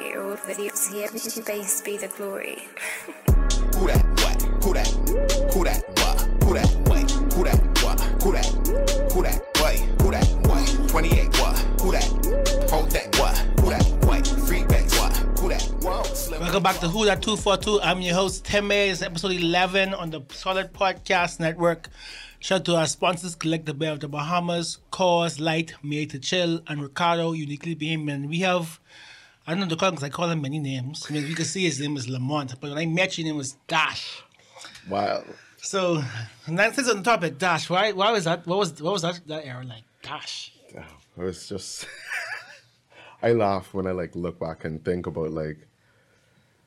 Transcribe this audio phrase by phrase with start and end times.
[0.00, 2.68] Your videos here, to base be the glory.
[3.76, 4.04] Who that?
[4.22, 4.42] What?
[4.64, 4.88] Who that?
[5.52, 5.84] Who that?
[5.98, 6.20] What?
[6.44, 6.70] Who that?
[6.88, 7.10] Wait.
[7.34, 7.60] Who that?
[7.82, 8.00] What?
[8.22, 8.46] Who that?
[9.12, 9.40] Who that?
[9.62, 9.80] Wait.
[10.02, 10.26] Who that?
[10.46, 10.88] What?
[10.88, 11.40] 28.
[11.40, 11.58] What?
[11.80, 12.70] Who that?
[12.70, 13.16] Hold that.
[13.18, 13.36] What?
[13.60, 14.06] Who that?
[14.06, 14.26] Wait.
[14.46, 14.90] Free back.
[14.92, 15.16] What?
[15.38, 15.62] Who that?
[15.82, 16.02] Whoa.
[16.40, 17.80] Welcome back to Who Dat 242.
[17.82, 21.88] I'm your host, Tim Mays, episode 11 on the Solid Podcast Network.
[22.40, 26.20] Shout out to our sponsors, Kalik the Bay of the Bahamas, Coors, Light, Made to
[26.20, 28.78] Chill, and Ricardo, uniquely being And we have,
[29.48, 31.06] I don't know the call because I call him many names.
[31.08, 33.30] I mean, you can see his name is Leamount, but when I met you, his
[33.30, 34.22] name was Dash.
[34.90, 35.24] Wow.
[35.56, 36.02] So,
[36.46, 38.46] and that says on the topic, Dash, why, why was that?
[38.46, 39.84] What was, what was that, that era like?
[40.02, 40.52] Dash.
[40.76, 40.82] Oh,
[41.16, 41.86] it was just
[43.22, 45.66] I laugh when I like look back and think about like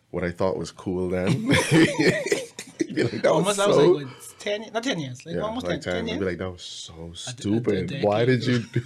[0.09, 1.29] what I thought was cool then.
[1.49, 5.41] Be like, that Almost, was I was like, what, 10, not 10 years, like yeah,
[5.41, 7.99] almost like 10, 10 10, I'd be like, that was so stupid.
[8.01, 8.81] Why did you do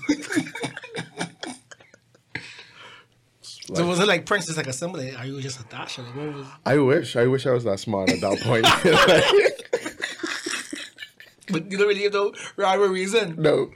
[3.74, 5.00] so was it like Princess like a symbol?
[5.00, 5.98] Like, are you just a Dash?
[5.98, 7.16] Like, what was, I wish.
[7.16, 8.64] I wish I was that smart at that point.
[11.52, 13.36] but you don't really know rhyme or reason.
[13.38, 13.72] no.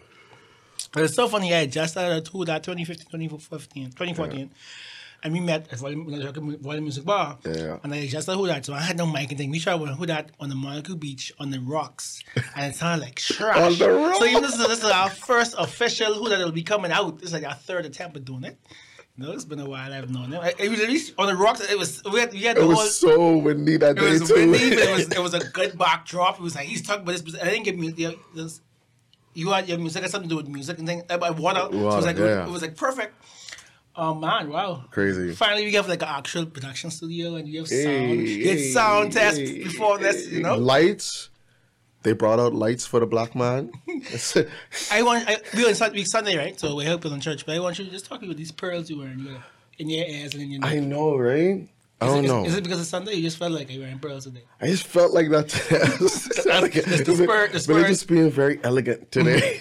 [0.92, 4.50] But it's so funny, yeah, just started to that 2015, 2015, 2014.
[5.22, 7.38] And we met at Volume, when I was working at Volume Music Bar.
[7.46, 7.78] Yeah.
[7.84, 8.66] And I just who that.
[8.66, 9.52] So I had no mic and thing.
[9.52, 12.24] We tried with who that on the Montagu Beach on the rocks.
[12.56, 13.58] And it sounded like trash.
[13.58, 14.20] On the rocks?
[14.20, 17.20] So even this is, this is our first official who that will be coming out.
[17.20, 18.58] This is like our third attempt at doing it.
[19.20, 20.42] You know, it's been a while I've known them.
[20.42, 21.60] I- It was at least on the rocks.
[21.70, 24.28] It was we had, we had the It whole was so windy that day was
[24.30, 24.36] too.
[24.36, 26.40] windy, but it was it was a good backdrop.
[26.40, 27.36] It was like he's talking about this.
[27.42, 28.18] I didn't get music.
[28.34, 28.62] This,
[29.34, 31.60] you had your music had something to do with music and thing uh, about water.
[31.60, 32.46] so it was like yeah.
[32.48, 33.14] it was like perfect.
[33.96, 35.34] Oh man, wow, Crazy.
[35.34, 38.20] Finally, we have like an actual production studio and you have Hey, sound.
[38.30, 40.56] You get hey, sound test hey, before this, you know.
[40.56, 41.30] Lights.
[42.04, 43.72] They brought out lights for the black man.
[44.92, 47.46] I want I, we on Sun- we Sunday right, so we're helping on church.
[47.46, 49.38] But I want you to just talk about these pearls you wearing you know,
[49.78, 50.72] in your ears and in your neck.
[50.72, 51.68] I know, right?
[52.02, 52.46] I Is it- don't is- know.
[52.46, 53.16] Is, it because it's Sunday?
[53.16, 54.44] You just felt like you were wearing pearls today.
[54.62, 55.54] I just felt like that.
[56.62, 59.60] like, That's the spirit- the But it's just being very elegant today.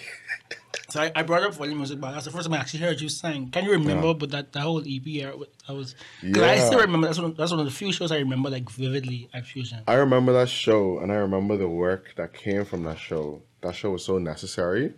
[0.91, 2.99] So I, I brought up volume music, but that's the first time I actually heard
[2.99, 3.51] you sing.
[3.51, 4.07] Can you remember?
[4.07, 4.13] Yeah.
[4.15, 5.23] But that the whole EP
[5.69, 5.95] I was.
[6.23, 7.09] Cause I still remember.
[7.09, 7.33] That's one.
[7.33, 9.81] Of, that's one of the few shows I remember like vividly at Fusion.
[9.87, 13.43] I remember that show, and I remember the work that came from that show.
[13.61, 14.95] That show was so necessary.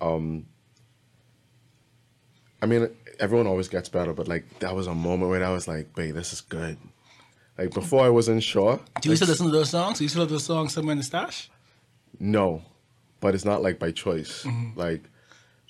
[0.00, 0.46] Um,
[2.60, 2.88] I mean,
[3.20, 6.16] everyone always gets better, but like that was a moment where I was like, "Babe,
[6.16, 6.78] this is good."
[7.56, 8.80] Like before, I wasn't sure.
[9.00, 9.98] Do you still listen to those songs?
[9.98, 11.48] Do you still have those songs somewhere in the stash?
[12.18, 12.62] No,
[13.20, 14.42] but it's not like by choice.
[14.42, 14.76] Mm-hmm.
[14.76, 15.04] Like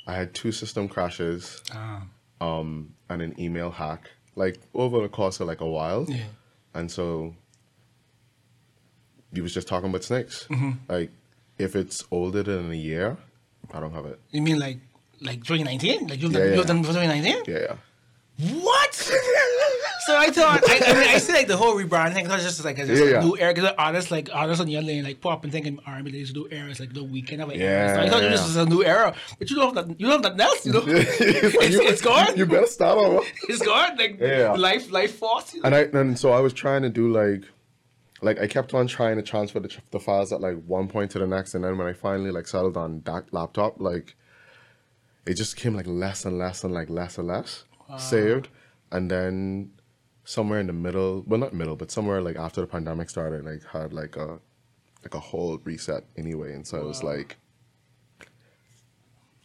[0.08, 2.02] I had two system crashes Ah,
[2.40, 6.06] um, and an email hack, like over the course of like a while.
[6.08, 6.24] yeah.
[6.74, 7.34] And so
[9.32, 10.46] you was just talking about snakes.
[10.50, 10.70] Mm-hmm.
[10.88, 11.10] Like
[11.58, 13.16] if it's older than a year,
[13.72, 14.18] I don't have it.
[14.30, 14.78] You mean like
[15.20, 16.06] like 2019?
[16.08, 16.56] Like you've Yeah, done, yeah.
[16.56, 17.44] you've done for 2019?
[17.46, 17.76] Yeah, yeah.
[18.62, 18.94] What?
[20.08, 22.26] so I thought I, I mean I see like the whole rebrand thing.
[22.30, 23.20] I it's just like just Yeah, like yeah.
[23.28, 26.18] new era because artists like artists on your lane like pop and thinking R&B they
[26.24, 28.30] used to do eras like the Weeknd of like Yeah, So I thought yeah.
[28.30, 30.00] this is a new era, but you don't have that.
[30.00, 30.66] You don't have nothing else.
[30.66, 32.36] You know, it's, you, it's gone.
[32.36, 33.20] You better start over.
[33.50, 33.96] It's gone.
[34.02, 34.52] Like Yeah.
[34.52, 35.54] life, life force.
[35.54, 35.66] You know?
[35.66, 37.42] And I and so I was trying to do like,
[38.22, 41.18] like I kept on trying to transfer the, the files at like one point to
[41.18, 44.16] the next, and then when I finally like settled on that laptop, like,
[45.26, 47.64] it just came like less and less and like less and less
[47.98, 48.48] saved,
[48.92, 49.70] and then
[50.28, 53.64] somewhere in the middle, well not middle, but somewhere like after the pandemic started, like
[53.64, 54.38] had like a
[55.02, 57.38] like a whole reset anyway, and so it was like.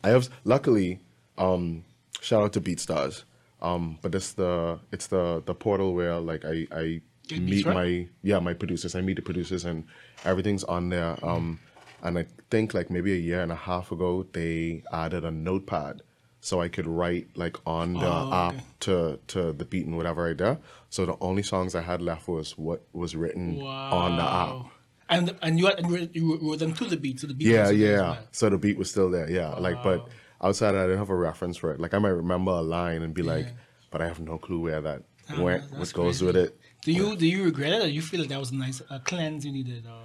[0.03, 0.99] I have luckily,
[1.37, 1.85] um,
[2.19, 3.23] shout out to BeatStars.
[3.61, 7.73] Um, but it's the it's the the portal where like I I Get meet right?
[7.73, 8.93] my yeah my producers.
[8.93, 9.85] I meet the producers and
[10.25, 11.15] everything's on there.
[11.23, 11.61] Um,
[12.01, 16.01] and I think like maybe a year and a half ago they added a notepad
[16.43, 18.63] so I could write like on the Oh, app okay.
[18.81, 20.57] to to the beat and whatever I did.
[20.89, 24.71] So the only songs I had left was what was written on the app.
[25.09, 27.47] And and you had, and you wrote- them to the beat, so the beat.
[27.47, 27.97] Yeah, yeah.
[28.01, 28.17] well.
[28.31, 29.29] So the beat was still there.
[29.29, 30.07] Yeah, like but
[30.41, 31.79] outside I didn't have a reference for it.
[31.79, 33.47] Like I might remember a line and be like,
[33.89, 36.25] but I have no clue where that Ah, went, what goes crazy.
[36.25, 36.59] with it.
[36.83, 38.99] Do you do you regret it, or you feel like that was a nice a
[38.99, 39.85] cleanse you needed?
[39.87, 40.03] Or...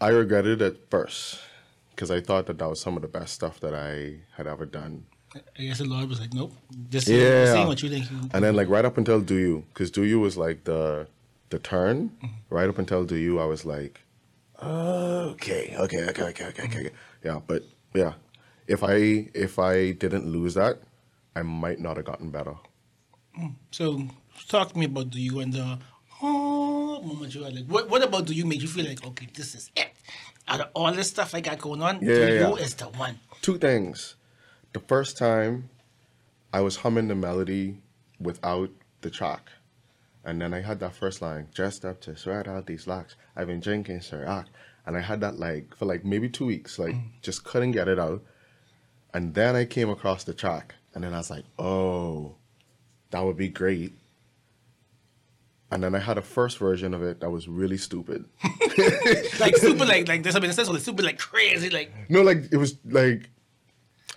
[0.00, 1.40] I regretted it at first
[1.90, 4.66] because I thought that that was some of the best stuff that I had ever
[4.66, 5.06] done.
[5.58, 6.52] I guess the Lord was like, nope,
[6.90, 7.52] just Yeah.
[7.52, 8.10] saying what you think.
[8.10, 11.08] You, And then like right up until Do You, because Do You was like the
[11.50, 12.10] the turn.
[12.22, 12.54] Mm-hmm.
[12.54, 14.00] Right up until Do You, I was like,
[14.62, 16.90] okay, okay, okay, okay, okay, okay.
[17.24, 17.62] Yeah, but
[17.94, 18.14] yeah,
[18.66, 20.78] if I if I didn't lose that,
[21.34, 22.54] I might not have gotten better.
[23.70, 24.02] so
[24.48, 25.78] talk to me about do you and the
[26.22, 27.54] oh moment you had.
[27.54, 29.88] Like, what what about do you make you feel like okay, this is it?
[30.48, 32.48] Out of all this stuff I got going on, Yeah, do yeah.
[32.48, 33.18] you is the one.
[33.42, 34.14] two things.
[34.76, 35.70] The first time
[36.52, 37.78] I was humming the melody
[38.20, 38.68] without
[39.00, 39.48] the track.
[40.22, 43.16] And then I had that first line, just up to sweat out these locks.
[43.34, 44.44] I've been drinking Ciroc.
[44.84, 47.08] And I had that like for like maybe two weeks, like mm.
[47.22, 48.22] just couldn't get it out.
[49.14, 52.34] And then I came across the track and then I was like, oh,
[53.12, 53.94] that would be great.
[55.70, 58.26] And then I had a first version of it that was really stupid.
[59.40, 62.52] like super, like like there's something that says like super, like crazy, like No, like
[62.52, 63.30] it was like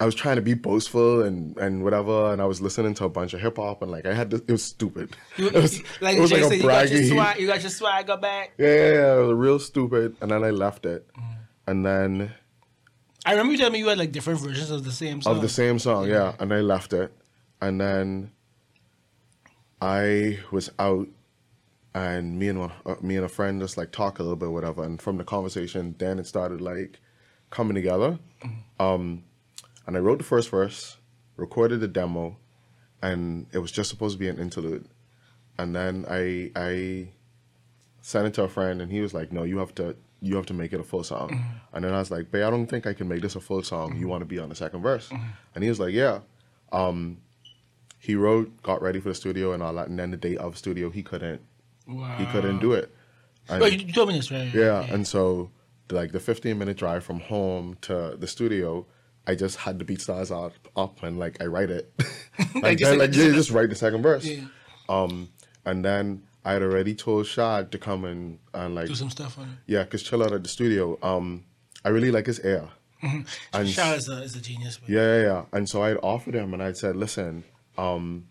[0.01, 3.09] I was trying to be boastful and and whatever, and I was listening to a
[3.09, 5.15] bunch of hip hop and like I had this, it was stupid.
[5.35, 7.47] you, it was, like it was Jay like said, a you got your swag, you
[7.47, 8.53] got your swagger back.
[8.57, 10.15] Yeah, yeah, yeah, it was real stupid.
[10.21, 11.09] And then I left it,
[11.67, 12.31] and then
[13.25, 15.35] I remember you telling me you had like different versions of the same song.
[15.35, 17.11] of the same song, yeah, and I left it,
[17.61, 18.31] and then
[19.81, 21.09] I was out,
[21.93, 24.49] and me and one, uh, me and a friend just like talk a little bit,
[24.49, 27.01] whatever, and from the conversation, then it started like
[27.49, 28.17] coming together.
[28.79, 29.23] Um,
[29.89, 30.97] and I wrote the first verse,
[31.35, 32.37] recorded the demo,
[33.01, 34.87] and it was just supposed to be an interlude,
[35.57, 37.09] and then I I
[38.01, 40.47] sent it to a friend, and he was like, "No, you have to." You have
[40.47, 41.57] to make it a full song, mm-hmm.
[41.71, 43.63] and then I was like, "Babe, I don't think I can make this a full
[43.63, 43.93] song.
[43.93, 44.09] You mm-hmm.
[44.09, 45.27] want to be on the second verse?" Mm-hmm.
[45.55, 46.19] And he was like, "Yeah."
[46.73, 47.21] Um,
[47.97, 50.57] he wrote, got ready for the studio and all that, and then the day of
[50.57, 51.41] studio, he couldn't,
[51.87, 52.15] Wow.
[52.17, 52.93] he couldn't do it.
[53.47, 54.53] And- Oh, you, told me this, right?
[54.53, 55.51] yeah, and so
[55.89, 58.85] like the 15 minute drive from home to the studio,
[59.27, 61.91] I just had the BeatStars up, up and like I write it,
[62.61, 64.25] like just- I, like just- yeah, just write the second verse.
[64.25, 64.45] Yeah.
[64.87, 65.29] Um,
[65.65, 69.37] and then I had already told Shad to come and and like Do some stuff
[69.37, 69.57] on it.
[69.67, 70.97] yeah, cause chill out at the studio.
[71.03, 71.45] Um,
[71.85, 72.69] I really like his air.
[73.53, 74.79] And- Shah is a, is a genius.
[74.87, 75.45] Yeah, yeah, yeah.
[75.53, 77.43] And so I'd offered him and I'd said, listen,
[77.77, 78.25] um,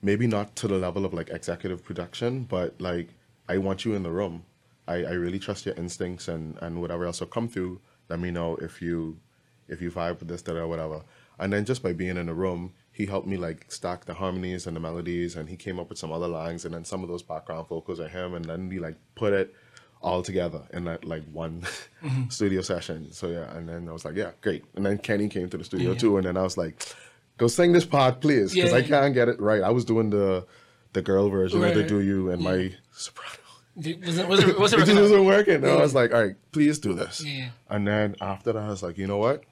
[0.00, 3.08] maybe not to the level of like executive production, but like
[3.48, 4.44] I want you in the room.
[4.88, 7.18] I, I really trust your instincts and, and whatever else.
[7.18, 9.18] So come through, let me know if you
[9.68, 11.02] if you vibe with this, that or whatever.
[11.38, 14.66] And then just by being in the room, he helped me like stack the harmonies
[14.66, 17.08] and the melodies and he came up with some other lines and then some of
[17.08, 19.54] those background vocals are him and then we like put it
[20.02, 21.62] all together in that like one
[22.02, 22.28] mm-hmm.
[22.28, 23.12] studio session.
[23.12, 24.64] So yeah, and then I was like, yeah, great.
[24.74, 25.98] And then Kenny came to the studio Yeah.
[25.98, 26.82] too, and then I was like,
[27.38, 29.62] go sing this part, please, because Yeah, I can't get it right.
[29.62, 30.46] I was doing the
[30.92, 33.41] the girl version of the Do You and my soprano.
[33.74, 35.54] Was it, was it, was it, It just wasn't working.
[35.56, 37.24] And I was like, all right, please do this.
[37.24, 37.48] Yeah.
[37.70, 39.44] And then after that, I was like, you know what?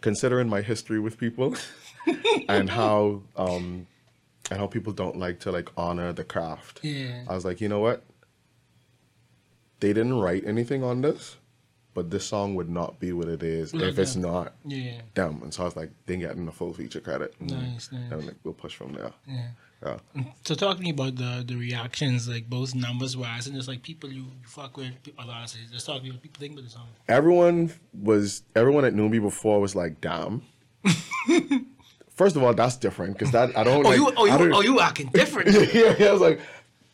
[0.00, 1.54] Considering my history with people
[2.48, 3.86] and how um
[4.50, 6.80] and how people don't like to like honor the craft.
[6.82, 7.24] Yeah.
[7.28, 8.04] I was like, you know what?
[9.80, 11.36] They didn't write anything on this,
[11.94, 15.00] but this song would not be what it is Without if it's not Yeah.
[15.14, 15.40] them.
[15.42, 17.34] And so I was like, they getting the full feature credit.
[17.40, 18.10] And Nice, nice.
[18.10, 19.12] then like, we'll push from there.
[19.26, 19.48] Yeah.
[19.84, 19.98] Yeah.
[20.44, 23.82] So talk to me about the the reactions, like both numbers wise and just like
[23.82, 26.52] people you, you fuck with, a lot of Just talk to me what people think
[26.52, 26.86] about the song.
[27.08, 30.42] Everyone was everyone that knew me before was like, damn.
[32.14, 33.96] First of all, that's different because that I don't Oh, like.
[33.96, 35.50] you, oh, you, oh, you acting different.
[35.74, 36.40] yeah, yeah, I was like,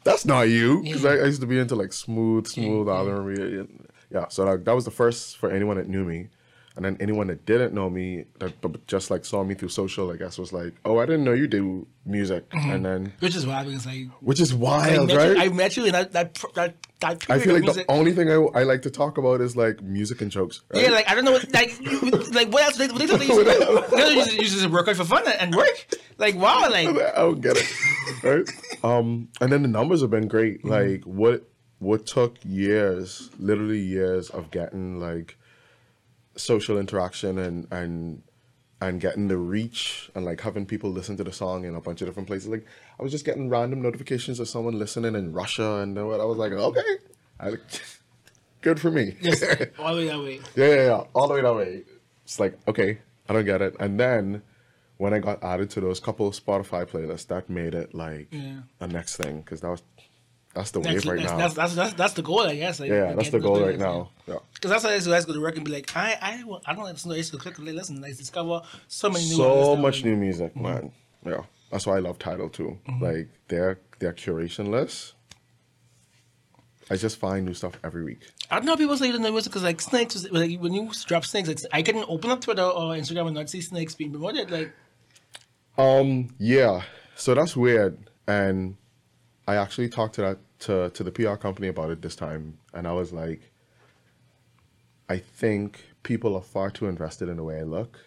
[0.04, 0.82] that's not you.
[0.82, 1.10] Because Yeah.
[1.10, 3.66] I, I used to be into like smooth, smooth R&B.
[4.10, 6.28] Yeah, so like, that was the first for anyone that knew me.
[6.78, 10.12] And then anyone that didn't know me, that but just like saw me through social,
[10.12, 12.44] I guess, was like, oh, I didn't know you do music.
[12.52, 15.36] And then, Which is why because like which is I wild, met, right?
[15.36, 17.88] you, I met you in that that that, that I feel like music.
[17.88, 20.62] the only thing I, I like to talk about is like music and jokes.
[20.72, 20.84] Right?
[20.84, 22.76] Yeah, like I don't know, what, like you, like what else?
[22.76, 23.96] They, what they they used to do?
[23.96, 25.88] They used to, used to work out for fun and work.
[26.16, 26.86] Like wow, like
[27.16, 28.22] I don't get it.
[28.22, 28.84] right?
[28.84, 30.58] Um, and then the numbers have been great.
[30.58, 30.68] Mm-hmm.
[30.68, 31.42] Like what
[31.80, 35.36] what took years, literally years of getting like
[36.38, 38.22] social interaction and and
[38.80, 42.00] and getting the reach and like having people listen to the song in a bunch
[42.00, 42.48] of different places.
[42.48, 42.64] Like
[42.98, 46.38] I was just getting random notifications of someone listening in Russia and what I was
[46.38, 46.80] like, okay,
[47.40, 47.54] I,
[48.60, 49.16] good for me.
[49.22, 49.42] just
[49.78, 50.40] all the way that way.
[50.54, 51.04] Yeah, yeah, yeah.
[51.14, 51.82] All the way that way.
[52.24, 53.74] It's like, okay, I don't get it.
[53.80, 54.42] And then
[54.98, 58.60] when I got added to those couple Spotify playlists, that made it like Yeah.
[58.80, 59.82] a next thing because that was
[60.54, 61.36] that's the wave right that's, now.
[61.38, 62.80] that's, that's, that's, that's the goal, I guess.
[62.80, 64.10] Like, yeah, that's the goal right now.
[64.26, 64.36] Yeah.
[64.54, 66.84] Because that's how I guys go to work and be like, I I, I don't
[66.84, 67.30] like listen to this.
[67.30, 70.62] Click, click, listen, like discover so many new So much new music, Mm-hmm.
[70.62, 70.92] man.
[71.24, 71.42] Yeah.
[71.70, 72.78] That's why I love Tidal too.
[73.00, 75.14] Like their their curation list.
[76.90, 78.20] I just find new stuff every week.
[78.50, 80.90] I don't know how people say the music because like snakes was like when you
[81.06, 84.10] drop snakes, it's, I can open up Twitter or Instagram and not see snakes being
[84.10, 84.50] promoted.
[84.50, 84.72] Like
[85.76, 86.82] Um, yeah.
[87.14, 87.98] So that's weird.
[88.26, 88.76] And
[89.48, 92.86] I actually talked to that to, to the PR company about it this time, and
[92.86, 93.40] I was like,
[95.08, 97.98] I think people are far too invested in the way I look.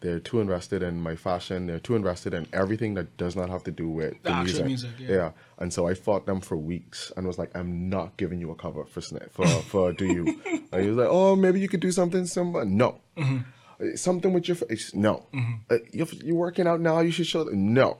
[0.00, 1.66] They're too invested in my fashion.
[1.68, 4.64] They're too invested in everything that does not have to do with The the, actual
[4.64, 4.90] music.
[4.98, 5.30] music, yeah.
[5.58, 8.56] And so I fought them for weeks and was like, I'm not giving you a
[8.56, 10.40] cover for Sna- for for Do You.
[10.72, 12.64] and he was like, Oh, maybe you could do something similar.
[12.64, 13.00] No.
[13.16, 13.94] Mm-hmm.
[13.94, 14.92] something with your face.
[14.92, 15.52] No, Mm-hmm.
[15.72, 16.98] uh, you're, you're working out now.
[17.00, 17.44] You should show.
[17.44, 17.72] Them.
[17.72, 17.96] No,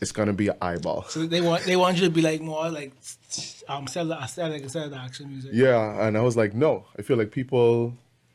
[0.00, 1.04] it's gonna be an eyeball.
[1.04, 2.92] So they want they want you to be like more like
[3.68, 5.50] um sell the aesthetic instead of the action music.
[5.54, 6.84] Yeah, and I was like, no.
[6.98, 7.94] I feel like people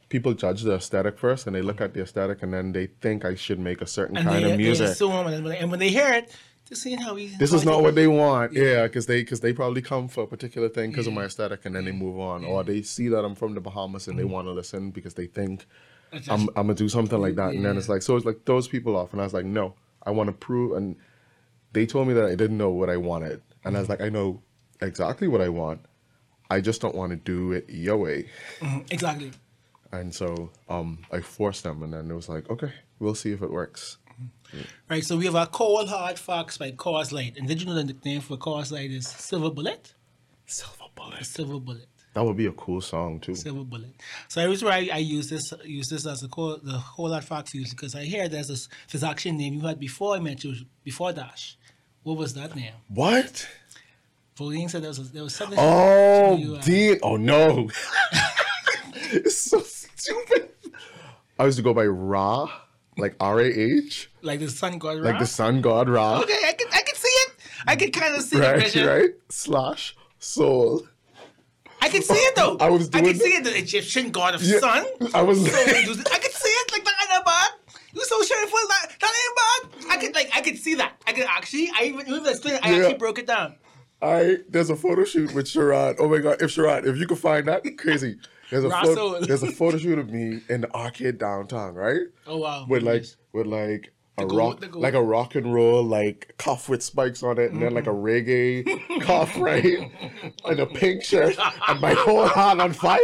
[0.09, 3.25] people judge the aesthetic first, and they look at the aesthetic, and then they think
[3.25, 4.87] I should make a certain And kind they, of they music.
[4.87, 6.35] assume, and, when they- they hear it,
[6.67, 7.27] they're seeing how he.
[7.37, 8.53] this is not what they want.
[8.53, 11.65] Yeah, because they because they probably come for a particular thing because of my aesthetic,
[11.65, 14.23] and then they move on, or they see that I'm from the Bahamas and they
[14.23, 14.31] Mm-hmm.
[14.31, 15.65] want to listen because they think
[16.27, 18.67] I'm I'm gonna do something like that, and then it's like so it's like those
[18.67, 20.95] people off, and I was like, no, I want to prove, and
[21.73, 24.09] they told me that I didn't know what I wanted, and I was like, I
[24.09, 24.41] know
[24.81, 25.81] exactly what I want,
[26.49, 28.29] I just don't want to do it your way.
[28.89, 29.31] exactly.
[29.91, 33.41] And so um, I forced them, and then it was like, okay, we'll see if
[33.41, 33.97] it works.
[34.89, 37.37] Right, so we have a cold hard fox by Coors Light.
[37.37, 39.93] And did you know the nickname for Coors Light is Silver Bullet?
[40.45, 41.25] Silver bullet.
[41.25, 41.87] Silver Bullet.
[42.15, 43.35] That would be a cool song too.
[43.35, 43.93] Silver Bullet.
[44.27, 47.23] So every time I, I use this use this as a call, the whole hard
[47.23, 50.43] fox use because I hear there's this this action name you had before I met
[50.43, 51.55] you before Dash.
[52.03, 52.73] What was that name?
[52.87, 53.47] What?
[54.35, 55.57] Pauline said there was there was something.
[55.59, 56.97] Oh, you, uh, Dean.
[57.03, 57.69] Oh no.
[59.11, 60.49] it's so stupid.
[61.37, 62.49] I used to go by Ra,
[62.97, 64.97] like R A H, like the sun god.
[64.99, 66.19] like the sun god Ra.
[66.21, 67.31] Okay, I can I can see it.
[67.67, 68.87] I can kind of see the Right, vision.
[68.87, 69.09] right.
[69.29, 70.83] Slash soul.
[71.81, 72.57] I can see it though.
[72.61, 73.43] I was I can see it.
[73.43, 74.85] The Egyptian god of Yeah, sun.
[75.13, 76.71] I was- So I can see it.
[76.71, 77.49] Like the ain't bad.
[77.99, 78.59] You so shameful.
[78.69, 79.91] That that ain't bad.
[79.91, 80.93] I could like I could see that.
[81.05, 81.69] I could actually.
[81.77, 82.25] I even even.
[82.63, 82.77] I Yeah.
[82.77, 83.55] actually broke it down.
[84.01, 85.95] I there's a photo shoot with Sharad.
[85.99, 88.17] Oh my god, if Sharad, if you could find that, crazy.
[88.49, 92.01] There's a photo, there's a photo shoot of me in the arcade downtown, right?
[92.25, 92.65] Oh wow.
[92.69, 96.81] With like with like a gold- rock like a rock and roll like cuff with
[96.81, 98.65] spikes on it and then like a reggae
[99.01, 99.91] cuff, right?
[100.45, 101.37] And a pink shirt
[101.67, 102.99] and my whole hand on fire.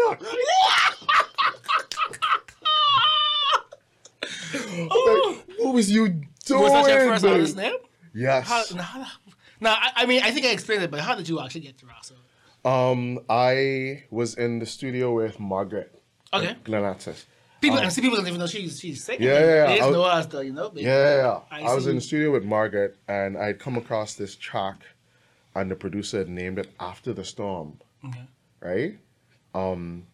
[4.59, 6.61] Like, what was you doing?
[6.61, 7.31] was that your first babe?
[7.33, 7.75] artist name?
[8.13, 8.47] Yes.
[8.47, 9.07] How, now,
[9.59, 11.77] now, I, I mean, I think I explained it, but how did you actually get
[11.79, 12.17] to Russell?
[12.63, 15.91] Um, I was in the studio with Margaret.
[16.33, 16.55] Okay.
[16.63, 17.25] Glenatis.
[17.61, 19.19] People and see people don't even know she's she's sick.
[19.19, 19.45] Yeah, yeah, yeah.
[19.67, 20.69] They I just was- know us though, you know.
[20.69, 20.85] baby.
[20.85, 21.39] Yeah, yeah, yeah.
[21.51, 24.83] I I, was in the studio with Margaret, and I'd come across this track,
[25.55, 28.25] and the producer had named it "After the Storm," Okay.
[28.59, 28.97] right?
[29.55, 30.05] Um,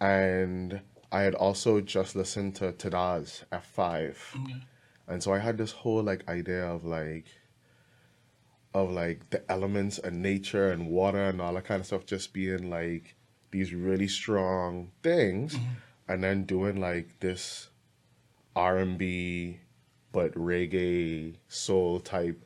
[0.00, 0.80] and
[1.12, 4.62] I had also just listened to Tadaz F five, Okay.
[5.06, 7.26] and so I had this whole like idea of like,
[8.72, 12.32] of like the elements and nature and water and all that kind of stuff just
[12.32, 13.14] being like
[13.50, 15.74] these really strong things, mm-hmm.
[16.08, 17.68] and then doing like this
[18.56, 19.60] R and B,
[20.12, 22.42] but reggae soul type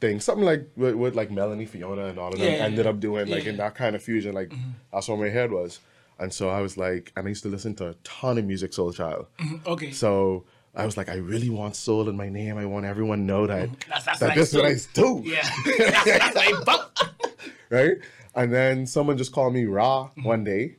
[0.00, 2.84] thing, something like with, with like Melanie Fiona and all of them Yeah, yeah, ended
[2.84, 2.90] yeah.
[2.90, 4.34] up doing like in that kind of fusion.
[4.34, 4.70] Like mm-hmm.
[4.92, 5.80] that's what my head was,
[6.20, 8.74] and so I was like, and I used to listen to a ton of Musiq
[8.74, 9.26] Soulchild.
[9.38, 9.66] Mm-hmm.
[9.66, 9.90] Okay.
[9.90, 12.58] So I was like, I really want soul in my name.
[12.58, 13.90] I want everyone to know that mm-hmm.
[13.90, 15.22] That's- that's that like this is what I do.
[15.24, 15.50] yeah.
[16.34, 17.96] that's, that's right?
[18.34, 20.22] And then someone just called me Ra mm-hmm.
[20.22, 20.76] one day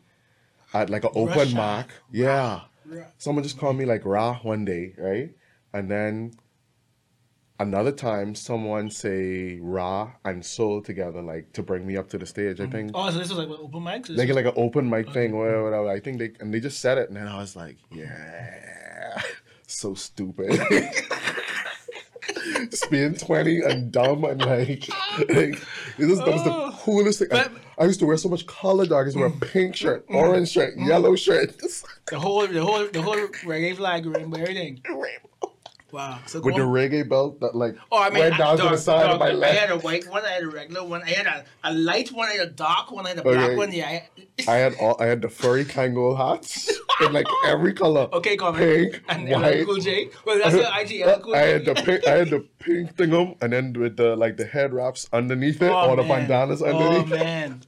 [0.74, 1.86] at like an open Russia.
[1.88, 1.96] mic.
[2.12, 2.62] Yeah.
[2.86, 3.04] Ra.
[3.18, 5.32] Someone just called me like Ra one day, right?
[5.74, 6.34] And then
[7.62, 12.26] another time someone say Ra and Soul together, like to bring me up to the
[12.26, 12.72] stage, I mm.
[12.72, 12.92] think.
[12.94, 14.08] Oh, so this was like what, open mics.
[14.08, 15.90] They get was- like an open mic thing, whatever, whatever.
[15.90, 19.22] I think they and they just said it, and then I was like, yeah,
[19.68, 20.60] so stupid.
[22.90, 24.88] being twenty and dumb and like,
[25.30, 25.62] like
[25.98, 26.78] this, that was the oh.
[26.82, 27.30] coolest thing.
[27.32, 29.04] I, But- I used to wear so much color, dog.
[29.04, 30.14] I used to wear a pink shirt, mm.
[30.14, 30.16] Mm.
[30.16, 31.58] orange shirt, yellow shirt.
[32.08, 34.82] the whole the whole the whole reggae flag rainbow everything.
[35.92, 36.20] Wow.
[36.26, 38.78] So With the reggae belt that like Oh, I mean, went down I, to the
[38.78, 39.56] side dog, of my leg.
[39.56, 42.12] I had a white one, I had a regular one, I had a, a light
[42.12, 43.72] one, I had a dark one, I had a black one.
[43.72, 43.88] Yeah.
[43.90, 44.08] I,
[44.48, 46.72] I had all I had the furry Kangol hats
[47.02, 48.08] in like every color.
[48.14, 48.92] okay, comment.
[48.94, 49.66] Pink, and white.
[49.66, 50.10] Cool J.
[50.26, 51.06] Well, that's what IG.
[51.06, 54.16] LL Cool I had the pink, I had the pink thingum, and then with the
[54.16, 56.28] like the head wraps underneath it, Oh, or the man.
[56.28, 57.62] bandanas Oh man.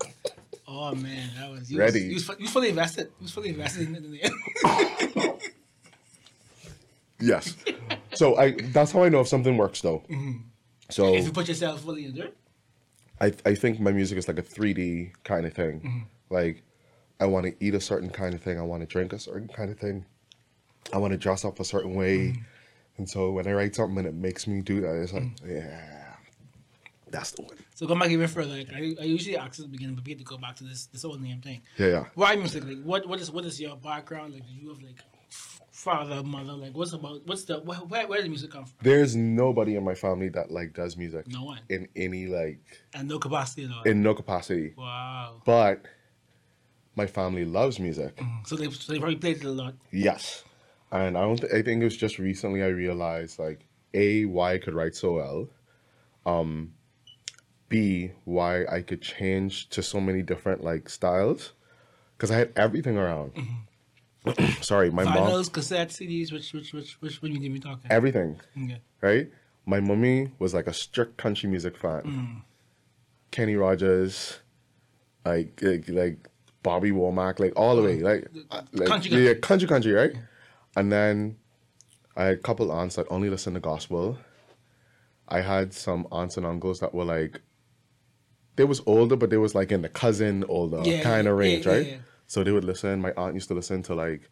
[0.67, 2.13] Oh man, that was you Ready.
[2.13, 3.07] Was, you, was, you was fully invested.
[3.19, 5.39] You was fully invested in, in the
[7.19, 7.55] Yes.
[8.15, 10.03] So I that's how I know if something works though.
[10.89, 11.15] So Mm-hmm.
[11.17, 12.29] if you put yourself fully in there.
[13.21, 15.79] I I think my music is like a 3D kind of thing.
[15.81, 15.99] Mm-hmm.
[16.29, 16.63] Like
[17.19, 18.59] I want to eat a certain kind of thing.
[18.59, 20.05] I want to drink a certain kind of thing.
[20.91, 22.17] I want to dress up a certain way.
[22.17, 22.41] Mm-hmm.
[22.97, 26.13] And so when I write something and it makes me do that, it's like, yeah,
[27.09, 27.57] that's the one.
[27.73, 28.57] So go back even further.
[28.57, 30.63] Like I, I usually ask at the beginning, but we have to go back to
[30.63, 31.61] this this whole name thing.
[31.77, 32.05] Yeah, yeah.
[32.15, 32.65] Why music?
[32.65, 34.33] Like what what is what is your background?
[34.33, 34.99] Like do you have like
[35.83, 36.53] father, mother?
[36.53, 38.75] Like what's about what's the where where, where did the music come from?
[38.81, 41.59] There's nobody in my family that like does music No one.
[41.69, 42.61] in any like
[42.93, 43.83] And no capacity at all.
[43.83, 44.73] in no capacity.
[44.77, 45.41] wow.
[45.45, 45.85] But
[46.95, 48.19] my family loves music.
[48.45, 49.73] So they so they probably played it a lot.
[49.91, 50.43] Yes.
[50.91, 51.37] And I don't.
[51.41, 54.95] Th- I think it was just recently I realized like a why I could write
[54.95, 55.49] so well.
[56.25, 56.73] Um,
[57.69, 61.53] B why I could change to so many different like styles,
[62.15, 63.31] because I had everything around.
[64.61, 65.15] Sorry, my mom.
[65.15, 66.31] Vinyls, cassettes, CDs.
[66.31, 67.91] Which which which which one you we talking?
[67.91, 68.39] Everything.
[68.57, 68.81] Okay.
[69.01, 69.29] right?
[69.65, 72.01] My mummy was like a strict country music fan.
[72.01, 72.41] Mm.
[73.31, 74.39] Kenny Rogers,
[75.25, 76.29] like, like like
[76.61, 78.27] Bobby Womack, like all the way, like,
[78.71, 79.39] like Country, yeah, country.
[79.41, 80.13] country, country, right?
[80.75, 81.37] And then
[82.15, 84.17] I had a couple aunts that only listened to gospel.
[85.27, 87.41] I had some aunts and uncles that were like,
[88.55, 91.39] they was older, but they was like in the cousin older Yeah, kind of yeah,
[91.39, 91.99] range, yeah, right?
[92.27, 93.01] So they would listen.
[93.01, 94.29] My aunt used to listen to like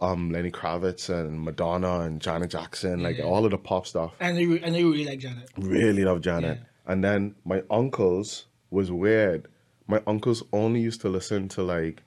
[0.00, 3.24] um Lenny Kravitz and Madonna and Janet Jackson, like Yeah.
[3.24, 5.48] all of the pop stuff And they, re- and they really like Janet.
[5.58, 6.58] really love Janet.
[6.58, 6.92] Yeah.
[6.92, 9.46] And then my uncles was weird.
[9.86, 12.02] My uncles only used to listen to like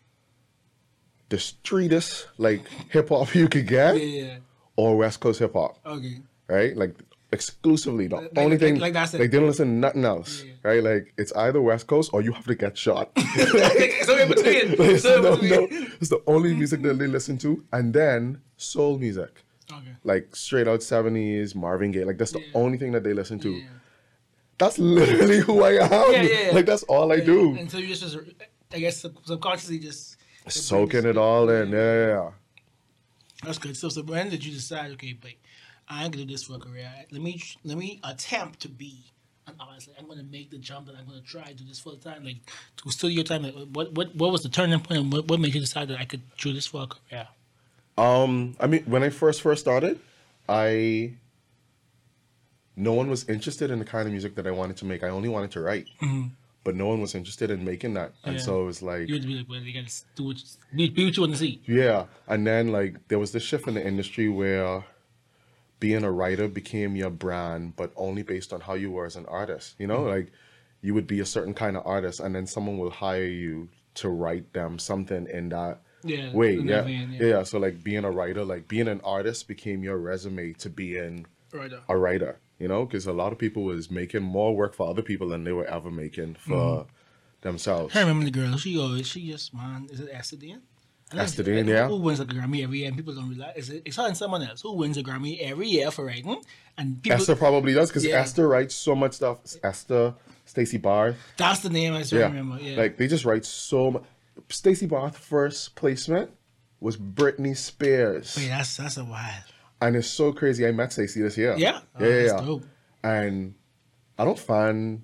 [1.29, 4.37] the streetest like hip hop you could get Yeah, yeah.
[4.75, 6.17] or West Coast hip hop, Okay.
[6.47, 6.75] right?
[6.75, 6.95] Like
[7.33, 8.07] exclusively.
[8.07, 9.19] The Like- only like- thing like that's it.
[9.19, 10.53] like they don't listen to nothing else, Yeah.
[10.63, 10.83] right?
[10.83, 13.11] Like it's either West Coast or you have to get shot.
[14.07, 14.75] so in between.
[14.79, 15.49] Like, So no, between.
[15.51, 19.93] no, it's the only music that they listen to, and then soul music, Okay.
[20.03, 22.05] like straight out seventies Marvin Gaye.
[22.05, 22.61] Like that's the Yeah.
[22.63, 23.51] only thing that they listen to.
[23.51, 23.67] Yeah.
[24.59, 26.55] That's literally who I am.
[26.55, 27.55] Like that's all I do.
[27.57, 28.15] And so you just,
[28.71, 31.69] I guess, subconsciously just Soaking it all in.
[31.71, 32.29] Yeah, yeah, yeah.
[33.43, 33.75] That's good.
[33.77, 34.91] So, so when did you decide?
[34.91, 35.31] Okay, but
[35.89, 36.89] I ain't gonna do this for a career.
[37.11, 39.03] Let me let me attempt to be
[39.47, 39.89] an artist.
[39.89, 42.23] Like, I'm gonna make the jump that I'm gonna try to do this full time.
[42.23, 42.37] Like
[42.77, 43.43] to studio time.
[43.43, 44.99] Like, what what what was the turning point?
[45.01, 47.27] And what what made you decide that I could do this for a career?
[47.97, 49.99] Um, I mean, when I first first started,
[50.49, 51.13] I
[52.75, 55.03] no one was interested in the kind of music that I wanted to make.
[55.03, 55.87] I only wanted to write,
[56.63, 58.13] but no one was interested in making that.
[58.23, 58.41] And Yeah.
[58.41, 60.37] so it was like, You had to be like, well, you gotta do what
[60.73, 61.61] you, be what you want to see.
[61.67, 62.05] yeah.
[62.27, 64.83] And then like there was this shift in the industry where
[65.79, 69.25] being a writer became your brand, but only based on how you were as an
[69.27, 69.75] artist.
[69.79, 70.09] You know, Mm-hmm.
[70.09, 70.31] like
[70.81, 74.09] you would be a certain kind of artist, and then someone will hire you to
[74.09, 76.55] write them something in that Yeah, way.
[76.55, 76.85] Yeah.
[76.87, 77.43] yeah, yeah.
[77.43, 81.71] So like being a writer, like being an artist became your resume to being on.
[81.87, 82.39] a writer.
[82.59, 85.43] You know, because a lot of people was making more work for other people than
[85.43, 86.89] they were ever making for Mm-hmm.
[87.41, 87.95] themselves.
[87.95, 88.57] I remember the girl.
[88.57, 89.87] She always she just man.
[89.91, 90.61] Is it Esther Dean?
[91.19, 91.87] Esther it's- Dean, yeah.
[91.87, 92.87] Who wins a Grammy every year?
[92.87, 95.67] And people don't realize is it's her and someone else who wins a Grammy every
[95.67, 96.41] year for writing.
[96.77, 98.19] And people, Esther probably does because Yeah.
[98.21, 99.39] Esther writes so much stuff.
[99.63, 102.57] Esther, Stacy Barthe, that's the name I still yeah, remember.
[102.61, 104.03] Yeah, like they just write so much.
[104.49, 106.31] Stacy Barthe first placement
[106.79, 109.43] was Britney Spears, Wait, that's that's a wild.
[109.81, 110.67] and it's so crazy.
[110.67, 111.55] I met Stacy this year.
[111.57, 111.79] Yeah?
[111.97, 112.31] Oh, yeah, yeah.
[112.39, 112.67] Oh, that's
[113.05, 113.11] yeah.
[113.21, 113.55] And
[114.19, 115.03] I don't find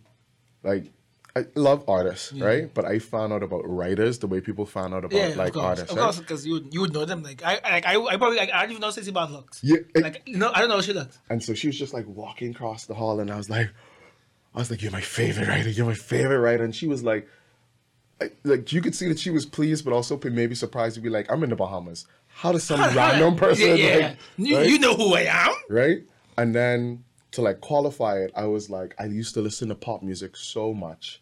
[0.63, 0.91] like
[1.35, 2.73] I love artists, right?
[2.73, 5.53] But I found out about writers the way people found out about Yeah, like of
[5.53, 5.91] course, artists.
[5.91, 6.03] of right?
[6.03, 7.21] course, because you would, you would know them.
[7.23, 9.63] Like I like I, I probably like, I don't even know Stacy Barthe looks.
[9.63, 11.19] Yeah, it- like no, I don't know how she looks.
[11.29, 13.69] And so she was just like walking across the hall, and I was like,
[14.55, 15.69] I was like, "You're my favorite writer.
[15.69, 17.27] You're my favorite writer." And she was like,
[18.19, 21.09] I- like you could see that she was pleased, but also maybe surprised to be
[21.09, 22.05] like, "I'm in the Bahamas.
[22.27, 24.07] How does some random person Yeah, yeah.
[24.07, 24.67] like, you, right?
[24.69, 25.53] you know who I am.
[25.69, 25.99] right?"
[26.37, 30.01] And then to like qualify it, I was like, I used to listen to pop
[30.01, 31.21] music so much,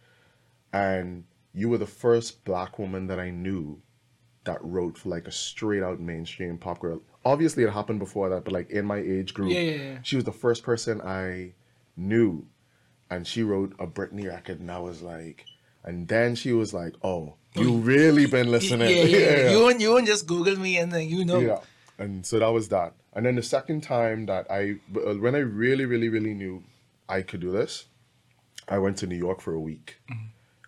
[0.73, 3.81] and you were the first black woman that I knew
[4.45, 7.01] that wrote for like a straight out mainstream pop girl.
[7.25, 9.97] Obviously, it happened before that, but like in my age group, Yeah, yeah, yeah.
[10.03, 11.53] she was the first person I
[11.97, 12.47] knew,
[13.09, 15.45] and she wrote a Britney record, and I was like,
[15.83, 19.51] and then she was like, "Oh, you oh, really been listening?" Yeah, yeah.
[19.51, 21.39] You wouldn't you wouldn't just Google me and then you know.
[21.39, 21.59] Yeah.
[21.97, 22.93] And so that was that.
[23.17, 26.63] And then the second time that I, uh, when I really, really, really knew
[27.09, 27.85] I could do this,
[28.69, 29.99] I went to New York for a week,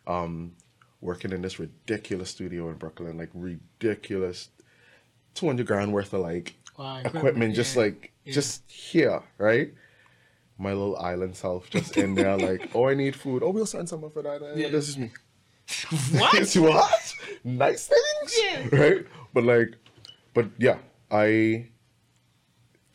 [0.08, 0.54] um,
[1.00, 4.50] working in this ridiculous studio in Brooklyn, like ridiculous,
[5.36, 8.34] 200 grand worth of like Wow, equipment, equipment, just yeah, like, yeah.
[8.34, 9.72] just here, right?
[10.58, 13.44] My little island self just in there, like, oh, I need food.
[13.44, 14.42] Oh, we'll send someone for that.
[14.56, 14.70] Yeah.
[14.70, 15.12] This is me.
[16.18, 16.56] What?
[16.56, 17.16] What?
[17.44, 18.40] Nice things?
[18.42, 18.68] Yeah.
[18.72, 19.06] Right?
[19.36, 19.76] But like,
[20.34, 20.80] but yeah,
[21.12, 21.68] I,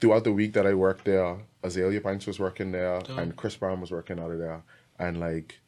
[0.05, 3.17] throughout the week that I worked there, Azealia Banks was working there Dope.
[3.17, 4.63] and Chris Brown was working out of there.
[4.99, 5.61] And like,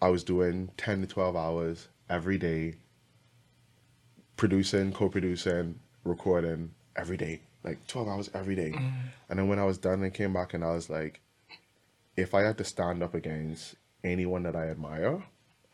[0.00, 2.76] I was doing 10 to 12 hours every day,
[4.36, 8.70] producing, co producing, recording every day, like 12 hours every day.
[8.70, 8.92] Mm.
[9.28, 11.20] And then when I was done, I came back and I was like,
[12.16, 15.20] if I had to stand up against anyone that I admire,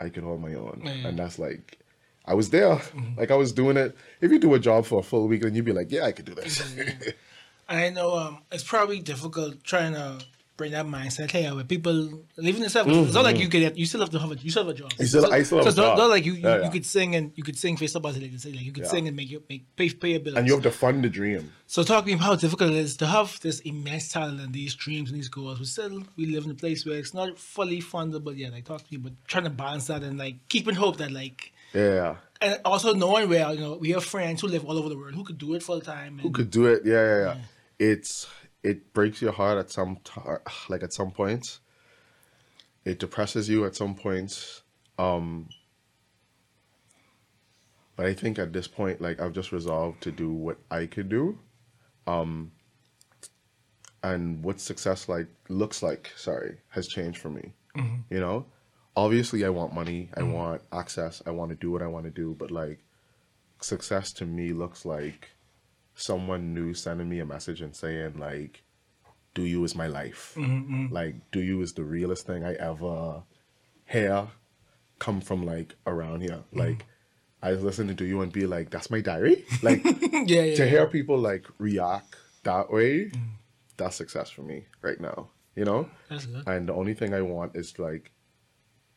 [0.00, 0.80] I could hold my own.
[0.82, 1.08] Yeah.
[1.08, 1.80] And that's like,
[2.24, 2.76] I was there.
[2.76, 3.20] Mm-hmm.
[3.20, 3.94] Like I was doing it.
[4.22, 6.12] If you do a job for a full week, then you'd be like, yeah, I
[6.12, 6.74] could do this.
[7.68, 10.18] I know um, it's probably difficult trying to
[10.56, 12.86] bring that mindset here where people living yourself.
[12.88, 14.78] It's not like you could you still have to have a you still have a
[14.78, 14.90] job.
[14.92, 15.02] Mm-hmm.
[15.02, 15.98] You still- I still have so a it's not, job.
[15.98, 18.16] not like you you, Yeah, you could sing and you could sing face up as
[18.20, 18.88] like, you could Yeah.
[18.88, 20.36] sing and make your make pay, pay your bills.
[20.36, 21.50] And you have to fund the dream.
[21.66, 24.52] So talk to me about how difficult it is to have this immense talent and
[24.52, 25.58] these dreams and these goals.
[25.58, 28.22] But still, we live in a place where it's not fully funded.
[28.24, 30.98] But yeah, like talk to me, but trying to balance that and like keeping hope
[30.98, 32.16] that like, Yeah.
[32.40, 35.14] and also knowing where you know we have friends who live all over the world
[35.16, 36.20] who could do it full time.
[36.20, 36.82] Who could do it?
[36.84, 37.36] Yeah, yeah, yeah.
[37.78, 38.26] It's
[38.62, 40.20] it breaks your heart at some t-
[40.68, 41.60] like at some points.
[42.84, 44.62] It depresses you at some points.
[44.98, 45.48] Um
[47.96, 51.08] but I think at this point like I've just resolved to do what I could
[51.08, 51.38] do.
[52.06, 52.52] Um
[54.02, 57.54] and what success like looks like, sorry, has changed for me.
[58.10, 58.46] You know?
[58.96, 62.10] Obviously I want money, I want access, I want to do what I want to
[62.10, 62.78] do, but like
[63.60, 65.30] success to me looks like
[65.94, 68.62] someone new sending me a message and saying like
[69.34, 70.34] do you is my life.
[70.36, 70.92] Mm-hmm.
[70.92, 73.22] Like do you is the realest thing i ever
[73.86, 74.28] hear
[75.00, 76.44] come from like around here?
[76.50, 76.58] Mm-hmm.
[76.58, 76.86] Like
[77.42, 79.44] i listen to do you and be like that's my diary.
[79.62, 80.66] Like yeah, yeah, to yeah.
[80.66, 83.20] hear people like react that way mm.
[83.78, 85.88] that's success for me right now you know?
[86.46, 88.10] And the only thing i want is like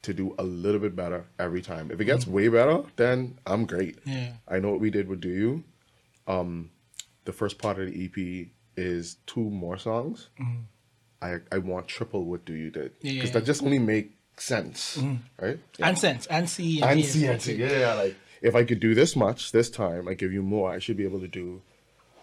[0.04, 1.92] to do a little bit better every time.
[1.92, 2.32] If it gets mm.
[2.32, 4.00] way better then i'm great.
[4.06, 4.34] Yeah.
[4.48, 5.64] I know what we did with Do You.
[6.28, 6.72] Um,
[7.28, 10.30] the first part of the EP is two more songs.
[10.42, 10.62] Mm-hmm.
[11.22, 14.98] I I want triple what Do You did because yeah, that just only make sense,
[14.98, 15.46] mm-hmm.
[15.46, 15.60] right?
[15.80, 17.10] And sense and see And hear.
[17.10, 17.94] see, and see, yeah, yeah.
[17.94, 20.72] Like if I could do this much this time, I give you more.
[20.72, 21.62] I should be able to do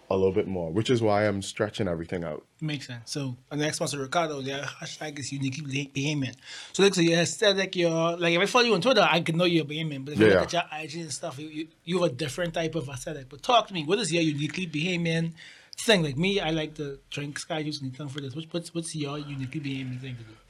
[0.09, 2.45] a little bit more, which is why I'm stretching everything out.
[2.61, 3.11] Makes sense.
[3.11, 4.41] So the next one's Ricardo.
[4.41, 6.35] Their hashtag is uniquely Bahamian.
[6.73, 9.37] So like so your aesthetic, your like if I follow you on Twitter, I can
[9.37, 10.05] know you're Bahamian.
[10.05, 12.13] But if you Yeah, look at your IG and stuff, you, you you have a
[12.13, 13.29] different type of aesthetic.
[13.29, 13.83] But talk to me.
[13.83, 15.33] What is your uniquely Bahamian
[15.77, 16.03] thing?
[16.03, 18.35] Like me, I like to drink sky juice and something for this.
[18.35, 20.35] What's what's what's your uniquely Bahamian thing to do?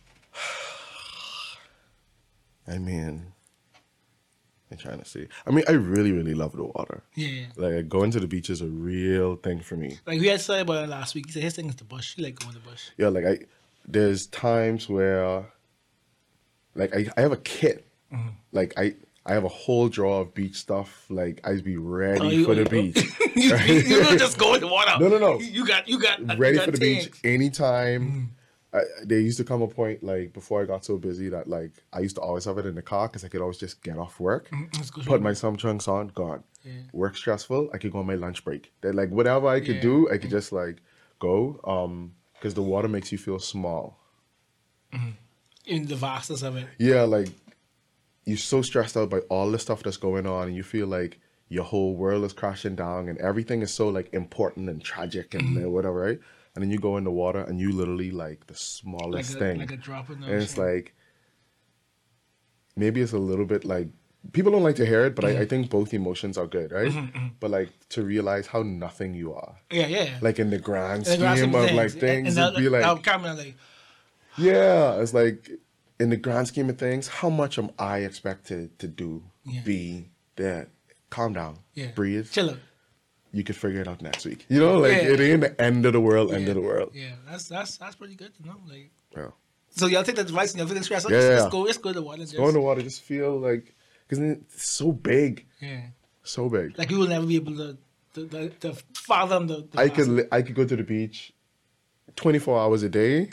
[2.68, 3.34] I mean,
[4.76, 5.28] I'm trying to see.
[5.48, 7.02] I mean, I really, really love the water.
[7.16, 7.46] Yeah, yeah.
[7.56, 10.00] Like going to the beach is a real thing for me.
[10.06, 11.28] Like we had said about it last week.
[11.28, 12.16] He said his thing is the bush.
[12.16, 12.90] He like going to the bush.
[12.98, 13.40] yeah, like I,
[13.88, 15.46] there's times where,
[16.76, 17.84] like I, I have a kit,
[18.14, 18.30] Mm-hmm.
[18.52, 18.94] like I,
[19.26, 21.06] I have a whole drawer of beach stuff.
[21.10, 24.54] Like I'd be ready Oh, you- for the you- beach, you, you don't just go
[24.54, 24.92] in the water.
[25.00, 25.40] No, no, no.
[25.40, 28.35] You, you got you got you ready got for the beach anytime.
[28.76, 31.72] I, there used to come a point like before I got so busy that like
[31.94, 33.98] I used to always have it in the car because I could always just get
[33.98, 36.44] off work, Let's put my some trunks on, gone.
[36.64, 36.74] Yeah.
[36.92, 38.74] Work stressful, I could go on my lunch break.
[38.82, 39.82] That like whatever I could Yeah.
[39.82, 40.78] do, I could just like
[41.20, 41.60] go.
[41.64, 43.98] Um, because the water makes you feel small.
[45.66, 46.68] in the vastness of it.
[46.78, 47.30] yeah, like
[48.26, 51.20] you're so stressed out by all the stuff that's going on, and you feel like
[51.48, 55.56] your whole world is crashing down, and everything is so like important and tragic and
[55.58, 55.70] Mm-hmm.
[55.72, 56.20] whatever, right?
[56.56, 59.40] And then you go in the water, and you literally like the Like smallest a,
[59.40, 60.96] thing, like a drop in the and it's like
[62.76, 63.88] maybe it's a little bit like
[64.32, 65.38] people don't like to hear it, but Mm-hmm.
[65.38, 66.92] I, I think both emotions are good, right?
[67.40, 70.18] But like to realize how nothing you are, yeah, yeah.
[70.22, 72.70] like in the grand In the grand scheme scheme of like things, and it'd be
[72.70, 73.56] like kind like,
[74.38, 75.50] yeah, it's like
[76.00, 79.62] in the grand scheme of things, how much am I expected to do, Yeah.
[79.64, 80.68] be there?
[81.10, 82.30] Calm down, yeah, breathe.
[82.32, 82.58] chill out.
[83.36, 84.46] You could figure it out next week.
[84.50, 85.14] You know, like Yeah.
[85.14, 86.50] it ain't the end of the world, end yeah.
[86.52, 86.92] of the world.
[86.94, 88.58] Yeah, that's that's that's pretty good to know.
[88.74, 89.32] Like, Yeah.
[89.70, 91.10] so y'all take that advice and y'all feel stressed.
[91.10, 91.40] Yeah, Yeah, yeah.
[91.42, 91.62] Let's go.
[91.62, 92.22] Let's go to the water.
[92.24, 93.76] Just, Go in the water, just feel like
[94.08, 95.82] because it's so big, Yeah,
[96.24, 96.78] so big.
[96.80, 97.78] like you will never be able to
[98.14, 99.68] to, to, to fathom the.
[99.70, 101.34] the I could li- I could go to the beach,
[102.16, 103.30] twenty four hours a day,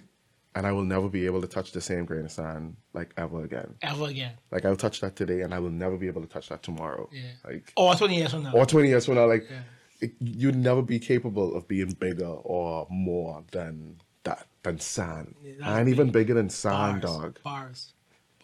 [0.57, 3.45] and I will never be able to touch the same grain of sand like ever
[3.45, 3.75] again.
[3.83, 4.33] ever again.
[4.51, 7.09] Like I'll touch that today, and I will never be able to touch that tomorrow.
[7.13, 7.23] Yeah.
[7.45, 8.53] Like Or twenty years from now.
[8.53, 9.61] or 20 years from now, like Yeah.
[10.03, 15.35] It- you'd never be capable of being bigger or more than that, than sand.
[15.43, 17.39] Yeah, and even bigger than sand, bars, dog.
[17.43, 17.93] Bars,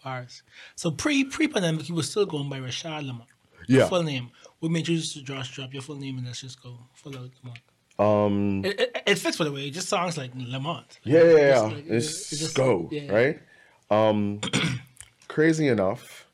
[0.03, 0.43] bars.
[0.75, 3.27] So pre pre pandemic, you were still going by Rashad Leamount.
[3.67, 3.87] Yeah.
[3.89, 4.31] Full name.
[4.61, 7.15] We made you just to Josh drop your full name and let's just go full
[7.17, 7.59] out Leamount.
[8.03, 9.67] Um, It, it, it fits by the way.
[9.67, 10.97] It just sounds like Leamount.
[11.03, 11.59] yeah, yeah, yeah.
[11.61, 13.11] like- It's it just- go, yeah.
[13.11, 13.39] right?
[13.91, 14.39] Um,
[15.27, 16.27] crazy enough,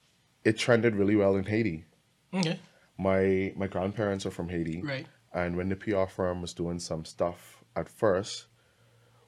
[0.43, 1.85] it trended really well in Haiti.
[2.33, 2.59] Okay.
[2.97, 5.05] My my grandparents are from Haiti, Right.
[5.35, 8.45] And when the PR firm was doing some stuff at first,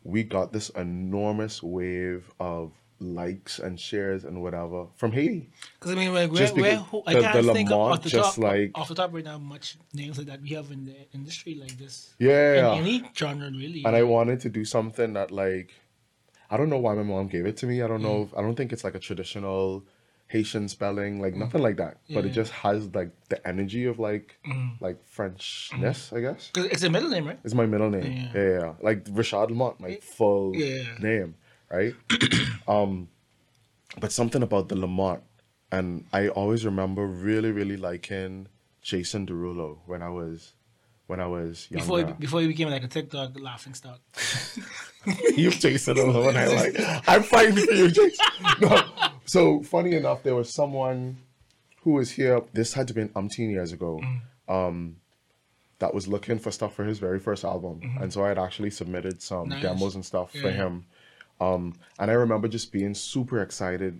[0.03, 5.49] we got this enormous wave of likes and shares and whatever from Haiti.
[5.79, 8.03] Because I mean, like, where, where, who, I the- can't the think of Leamount off
[8.03, 10.71] the just top, like- off the top right now much names like that we have
[10.71, 12.15] in the industry like this.
[12.19, 12.73] Yeah.
[12.73, 13.83] In any genre, really.
[13.85, 15.73] and I wanted to do something that like
[16.49, 17.81] I don't know why my mom gave it to me.
[17.81, 18.19] I don't know.
[18.21, 18.27] Mm.
[18.27, 19.83] If, I don't think it's like a traditional
[20.27, 21.37] Haitian spelling, like mm.
[21.37, 21.97] nothing like that.
[22.13, 22.35] But it mm.
[22.35, 24.79] just has like the energy of like mm.
[24.81, 26.51] like Frenchness, I guess.
[26.55, 27.39] it's a middle name, right?
[27.43, 28.11] It's my middle name.
[28.11, 28.31] Yeah.
[28.33, 28.73] Yeah, yeah, yeah.
[28.81, 30.83] Like Richard Leamount, my full Yeah.
[30.99, 31.35] name,
[31.71, 31.93] right?
[32.67, 33.07] um,
[33.99, 35.21] but something about the Leamount,
[35.71, 38.47] and I always remember really, really liking
[38.81, 40.53] Jason Derulo when I was
[41.07, 41.83] when I was younger.
[41.83, 44.01] Before he, before he became like a TikTok laughing stock.
[45.37, 47.07] you Jason Derulo, and I like.
[47.07, 48.25] I'm fighting for you, Jason.
[48.61, 48.83] No.
[49.27, 51.17] So funny enough, there was someone
[51.81, 52.41] who was here.
[52.53, 54.01] This had to be umpteen years ago.
[54.47, 54.97] Um,
[55.79, 58.71] that was looking for stuff for his very first album, and so I had actually
[58.71, 59.61] submitted some Nice.
[59.61, 60.85] demos and stuff for him.
[61.39, 63.99] Um, and I remember just being super excited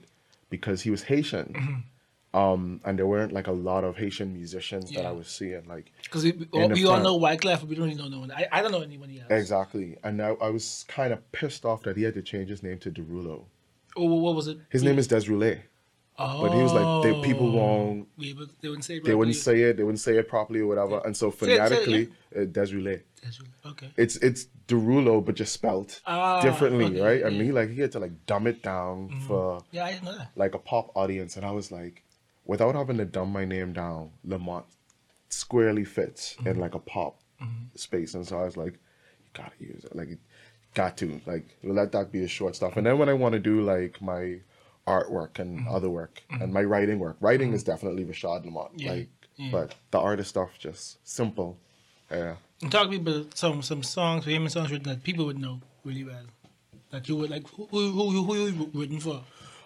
[0.50, 1.54] because he was Haitian.
[1.54, 2.38] Mm-hmm.
[2.38, 5.68] Um, and there weren't like a lot of Haitian musicians that I was seeing.
[5.68, 8.08] Like Because we, we, all, the we all know Wyclef, but we don't really know
[8.08, 8.32] no one.
[8.32, 9.30] I, I don't know anybody else.
[9.30, 12.64] exactly, and I, I was kind of pissed off that he had to change his
[12.64, 13.46] name to Derulo.
[13.98, 14.58] Oh, what was it?
[14.70, 15.60] His name is Desrouleaux.
[16.20, 16.42] Oh.
[16.48, 19.62] But he was like, they, people won't, Yeah, they wouldn't say it they wouldn't say
[19.62, 21.00] it, they wouldn't say it properly or whatever.
[21.06, 23.02] And so Say it, say it, phonetically, uh, Desrouleaux.
[23.66, 23.90] Okay.
[23.98, 27.22] It's it's Derulo, but just spelt Ah, differently, okay, right?
[27.24, 27.44] And yeah.
[27.44, 30.30] he like he had to like dumb it down for Yeah, I know that.
[30.36, 32.04] like a pop audience, and I was like,
[32.46, 34.64] without having to dumb my name down, Leamount
[35.30, 36.48] squarely fits Mm-hmm.
[36.48, 37.20] in like a pop
[37.76, 40.18] space, and so I was like, you gotta use it, like,
[40.74, 42.78] got to like let that be the short stuff.
[42.78, 44.40] And then when I want to do like my
[44.88, 45.76] artwork and Mm-hmm.
[45.76, 49.50] other work and my writing work, writing is definitely Rashad Leamount, Yeah, like, yeah.
[49.52, 51.58] but the artist stuff just simple,
[52.12, 52.36] yeah.
[52.62, 55.62] And talk to me about some some songs, famous songs written that people would know
[55.84, 56.26] really well.
[56.92, 57.48] That you would like.
[57.50, 59.22] Who who who, who you written for?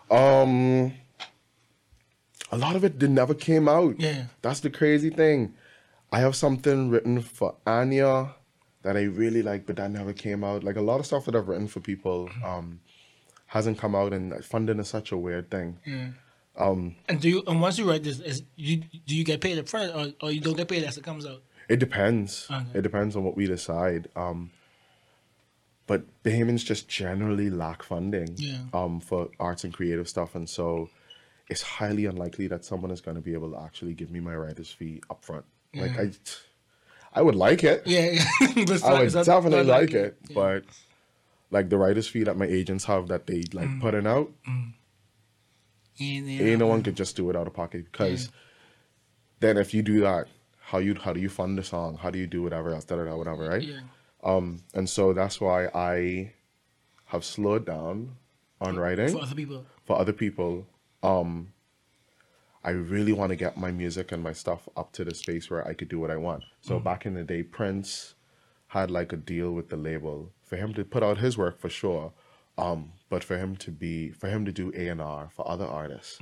[0.09, 0.93] Um,
[2.51, 3.99] a lot of it did never came out.
[3.99, 4.25] Yeah.
[4.41, 5.53] that's the crazy thing.
[6.11, 8.35] I have something written for Anya
[8.83, 10.63] that I really like, but that never came out.
[10.63, 12.79] Like a lot of stuff that I've written for people, um,
[13.47, 15.77] hasn't come out, and funding is such a weird thing.
[15.85, 16.09] Yeah.
[16.57, 16.95] Um.
[17.07, 19.67] And do you and once you write this, is you do you get paid up
[19.69, 21.41] front or, or you don't get paid as it comes out?
[21.69, 22.47] It depends.
[22.51, 22.79] Okay.
[22.79, 24.09] It depends on what we decide.
[24.15, 24.51] Um,
[25.87, 28.59] but Bahamians just generally lack funding Yeah.
[28.73, 30.89] um, for arts and creative stuff, and so
[31.49, 34.35] it's highly unlikely that someone is going to be able to actually give me my
[34.35, 35.43] writer's fee up upfront.
[35.73, 36.11] Like I,
[37.13, 37.83] I would like it.
[37.85, 38.11] Yeah.
[38.11, 38.23] yeah.
[38.85, 39.99] I would not- definitely like likely.
[39.99, 40.33] it, Yeah.
[40.35, 40.63] but
[41.51, 43.81] like the writer's fee that my agents have that they like Mm.
[43.81, 44.73] putting out, And
[45.99, 48.29] then, ain't no one could just do it out of pocket because
[49.39, 50.27] then if you do that,
[50.59, 51.97] how you how do you fund the song?
[51.97, 53.61] How do you do whatever else, da da da, whatever, right?
[53.61, 53.81] Yeah.
[54.23, 56.31] Um, and so that's why I
[57.07, 58.15] have slowed down
[58.61, 59.65] on writing For other people.
[59.83, 60.65] for other people.
[61.03, 61.51] Um,
[62.63, 65.67] I really want to get my music and my stuff up to the space where
[65.67, 66.43] I could do what I want.
[66.61, 68.13] So back in the day, Prince
[68.67, 71.69] had like a deal with the label for him to put out his work for
[71.69, 72.13] sure,
[72.57, 75.65] um, but for him to be for him to do A and R for other
[75.65, 76.19] artists,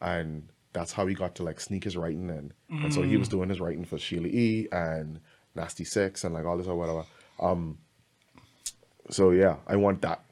[0.00, 2.52] and that's how he got to like sneak his writing in.
[2.84, 4.68] And so he was doing his writing for Sheila E.
[4.72, 5.20] and
[5.54, 7.04] Nasty Six and like all this or whatever.
[7.40, 7.78] Um,
[9.10, 10.24] so yeah, I want that.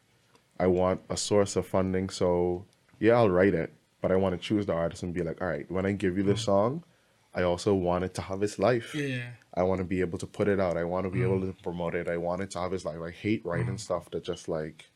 [0.59, 2.09] I want a source of funding.
[2.11, 2.67] So
[2.99, 5.49] yeah, I'll write it, but I want to choose the artist and be like, all
[5.49, 6.47] right, when I give you this mm.
[6.47, 6.85] song,
[7.35, 8.95] I also want it to have its life.
[8.95, 9.23] Yeah.
[9.55, 10.77] I want to be able to put it out.
[10.77, 11.57] I want to be able mm.
[11.57, 12.09] to promote it.
[12.09, 13.01] I want it to have its life.
[13.01, 13.81] I hate writing mm.
[13.81, 14.91] stuff that just like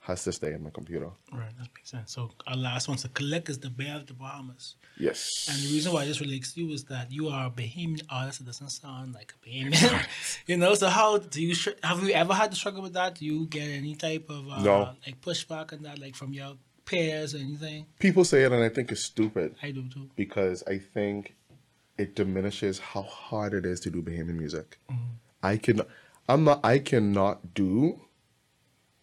[0.00, 1.08] has to stay in my computer.
[1.32, 2.12] Right, that makes sense.
[2.12, 4.74] So our last one to Kalik is the Bear of the Bahamas.
[4.98, 5.48] Yes.
[5.50, 8.42] And the reason why this relates to you is that you are a Bahamian artist.
[8.42, 10.06] It doesn't sound like a Bahamian.
[10.46, 13.14] you know, so how do you, have you ever had to struggle with that?
[13.14, 14.90] Do you get any type of, uh, No.
[15.06, 16.52] like pushback on that, like from your
[16.84, 17.86] peers or anything?
[17.98, 20.10] People say it, and I think it's stupid I do too.
[20.16, 21.34] because I think
[21.98, 24.78] it diminishes how hard it is to do Bahamian music.
[24.90, 25.02] Mm-hmm.
[25.42, 25.82] I can,
[26.28, 26.60] I'm not.
[26.64, 28.00] I cannot do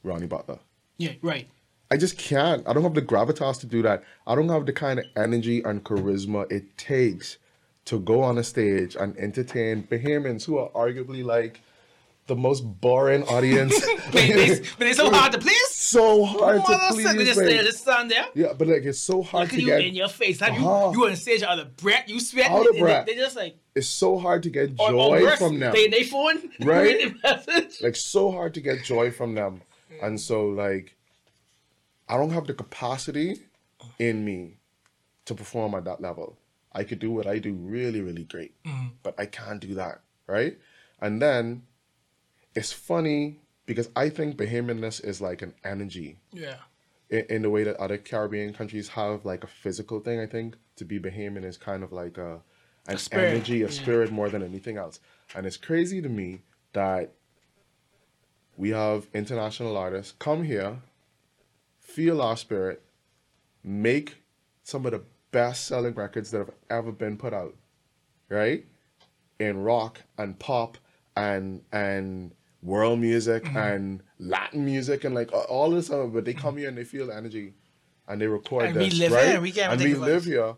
[0.03, 0.59] Ronnie Butler.
[0.97, 1.47] Yeah, right.
[1.91, 2.67] I just can't.
[2.67, 4.03] I don't have the gravitas to do that.
[4.25, 7.37] I don't have the kind of energy and charisma it takes
[7.85, 11.59] to go on a stage and entertain Bahamians who are arguably like
[12.27, 13.73] the most boring audience.
[14.11, 15.60] But it's, but it's so hard to please.
[15.91, 17.25] So hard to please.
[17.25, 18.25] just stay, just stand there.
[18.33, 19.81] yeah, but like it's so hard Look to you get.
[19.81, 20.41] in your face.
[20.41, 20.91] Like Uh-huh.
[20.93, 22.49] you, you on stage out of breath, you sweat.
[22.49, 23.05] Out of they, breath.
[23.05, 25.73] They, just like It's so hard to get joy or worse, from them.
[25.73, 26.83] They they phone Right?
[26.83, 27.81] read the message.
[27.81, 29.61] like so hard to get joy from them
[30.01, 30.95] and so like
[32.07, 33.35] i don't have the capacity
[33.99, 34.57] in me
[35.25, 36.37] to perform at that level
[36.73, 38.55] i could do what i do really really great
[39.03, 40.57] but i can't do that right
[41.01, 41.63] and then
[42.55, 46.55] it's funny because i think bahamianness is like an energy Yeah.
[47.09, 50.55] in, in the way that other caribbean countries have like a physical thing i think
[50.75, 52.41] to be bahamian is kind of like a
[52.87, 53.71] an spirit, energy a yeah.
[53.71, 54.99] spirit more than anything else
[55.35, 56.41] and it's crazy to me
[56.73, 57.11] that
[58.57, 60.77] we have international artists come here,
[61.79, 62.83] feel our spirit,
[63.63, 64.17] make
[64.63, 67.55] some of the best selling records that have ever been put out,
[68.29, 68.65] right?
[69.39, 70.77] In rock and pop
[71.15, 73.57] and and world music Mm-hmm.
[73.57, 77.07] and Latin music and like all this stuff, but they come here and they feel
[77.07, 77.53] the energy
[78.07, 79.27] and they record And we this, live right?
[79.29, 80.55] here, we and we live here.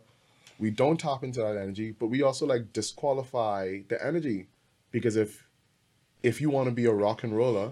[0.59, 4.47] We don't tap into that energy, but we also like disqualify the energy
[4.91, 5.47] because if
[6.21, 7.71] if you want to be a rock and roller,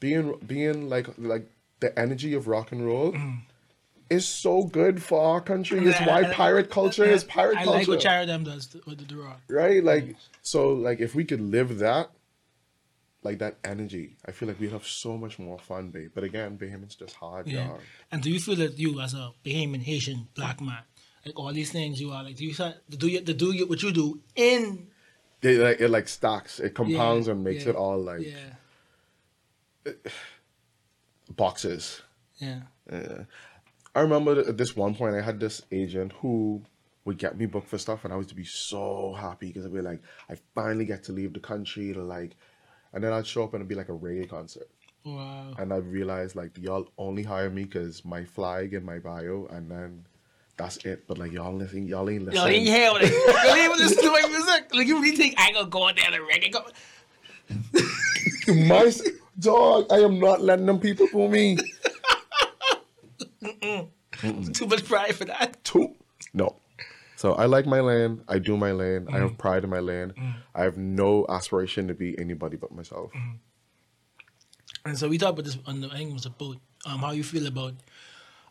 [0.00, 1.46] being being like like
[1.80, 3.14] the energy of rock and roll
[4.10, 5.86] is so good for our country.
[5.86, 6.06] It's Mm.
[6.08, 9.40] Why pirate culture is pirate I culture like what Chara does with the, the rock.
[9.48, 9.82] right?
[9.84, 12.10] Like, so, like, if we could live that,
[13.22, 16.10] like that energy, I feel like we'd have so much more fun, babe.
[16.14, 17.66] But again, Bahamian's just hard, Yeah.
[17.66, 17.80] dog.
[18.10, 20.82] And do you feel that you, as a Bahamian Haitian black man,
[21.26, 23.82] like all these things you are like, do you start do you, do you, what
[23.82, 24.88] you do in
[25.42, 28.26] It like it like stacks, it compounds Yeah, and makes yeah, it all like
[29.84, 29.92] yeah,
[31.36, 32.02] boxes.
[32.38, 33.24] yeah, Yeah.
[33.94, 36.62] I remember at this one point I had this agent who
[37.04, 39.72] would get me booked for stuff, and I was to be so happy because I'd
[39.74, 42.36] be like, I finally get to leave the country to like,
[42.92, 44.68] and then I'd show up and it'd be like a reggae concert.
[45.04, 49.46] wow, and I realized like y'all only hire me because my flag and my bio,
[49.50, 50.04] and then
[50.56, 51.06] that's it.
[51.06, 52.66] But like y'all listen, y'all ain't listening.
[52.66, 54.74] you hear what I- y'all ain't even listen to my music.
[54.74, 56.52] Like you really think I gonna go out there and reggae?
[56.52, 56.64] Go,
[58.68, 58.92] my
[59.38, 61.56] dog, I am not letting them people fool me.
[64.52, 65.62] too much pride for that.
[65.64, 65.94] Two,
[66.34, 66.56] no.
[67.20, 68.22] So I like my land.
[68.28, 69.06] I do my lane.
[69.12, 70.14] I have pride in my lane.
[70.54, 73.10] I have no aspiration to be anybody but myself.
[74.86, 76.56] And so we talked about this on the I think it was a boat.
[76.86, 77.74] Um, how you feel about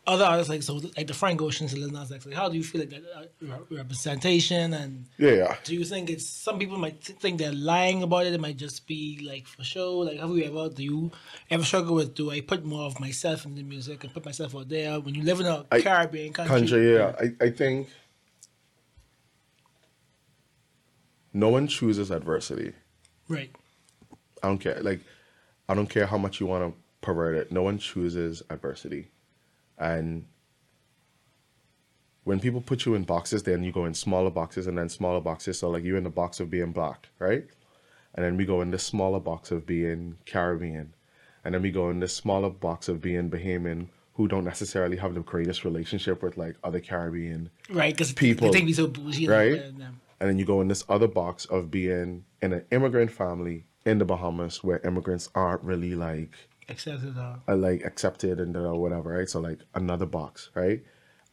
[0.06, 2.28] other artists like so like the Frank Oceans and Lil Nas X?
[2.28, 5.56] Like how do you feel like that uh, re- representation and Yeah, yeah.
[5.64, 8.34] do you think it's some people might th- think they're lying about it?
[8.34, 9.98] It might just be like for show.
[9.98, 11.12] Like have you ever do you
[11.50, 14.56] ever struggle with do I put more of myself in the music and put myself
[14.56, 16.56] out there when you live in a I- Caribbean country?
[16.60, 17.16] Country, yeah.
[17.20, 17.90] I, I think
[21.34, 22.74] no one chooses adversity.
[23.28, 23.52] Right.
[24.42, 24.82] I don't care.
[24.82, 25.02] Like,
[25.68, 27.52] I don't care how much you want to pervert it.
[27.52, 29.10] No one chooses adversity.
[29.78, 30.26] And
[32.24, 35.22] when people put you in boxes, then you go in smaller boxes and then smaller
[35.22, 35.60] boxes.
[35.60, 37.46] So, like, you're in the box of being black, right?
[38.16, 40.94] And then we go in this smaller box of being Caribbean.
[41.46, 45.14] And then we go in this smaller box of being Bahamian who don't necessarily have
[45.14, 49.28] the greatest relationship with, like, other Caribbean Right, because People, they think we so bougie,
[49.28, 49.62] right?
[49.62, 50.02] than them.
[50.20, 53.98] And then you go in this other box of being in an immigrant family in
[53.98, 56.34] the Bahamas where immigrants aren't really like
[56.68, 57.18] Accepted.
[57.18, 59.28] Uh, uh, like accepted and or whatever, right?
[59.28, 60.84] So like another box, right?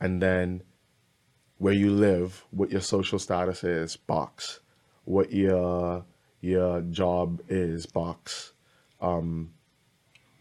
[0.00, 0.62] And then
[1.58, 4.60] where you live, what your social status is, box.
[5.04, 6.04] What your
[6.40, 8.52] your job is, box.
[9.00, 9.52] Um,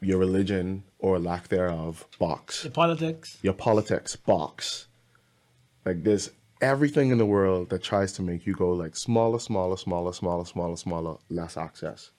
[0.02, 3.38] your religion or lack thereof, box Your politics.
[3.42, 4.88] your politics box.
[5.84, 9.78] Like there's everything in the world that tries to make you go like smaller, smaller,
[9.78, 12.12] smaller, smaller, smaller, smaller, less access.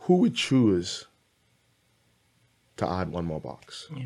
[0.00, 1.06] Who would choose
[2.76, 4.04] to add one more box Yeah.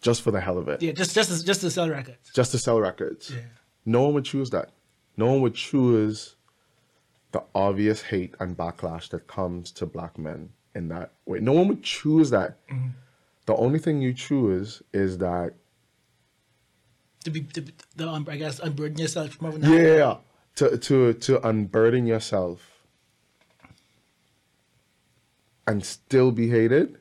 [0.00, 2.30] just for the hell of it, Yeah, just just to, just to sell records.
[2.34, 3.30] just to sell records?
[3.30, 3.42] Yeah.
[3.84, 4.70] No one would choose that.
[5.16, 6.36] No one would choose
[7.32, 11.40] the obvious hate and backlash that comes to black men in that way.
[11.40, 12.64] No one would choose that.
[12.68, 12.88] Mm-hmm.
[13.46, 15.54] The only thing you choose is that
[17.24, 17.64] To be, to
[17.96, 19.70] the, um, I guess, unburden yourself from having that.
[19.98, 20.16] yeah
[20.56, 22.60] to to to unburden yourself
[25.66, 26.98] and still be hated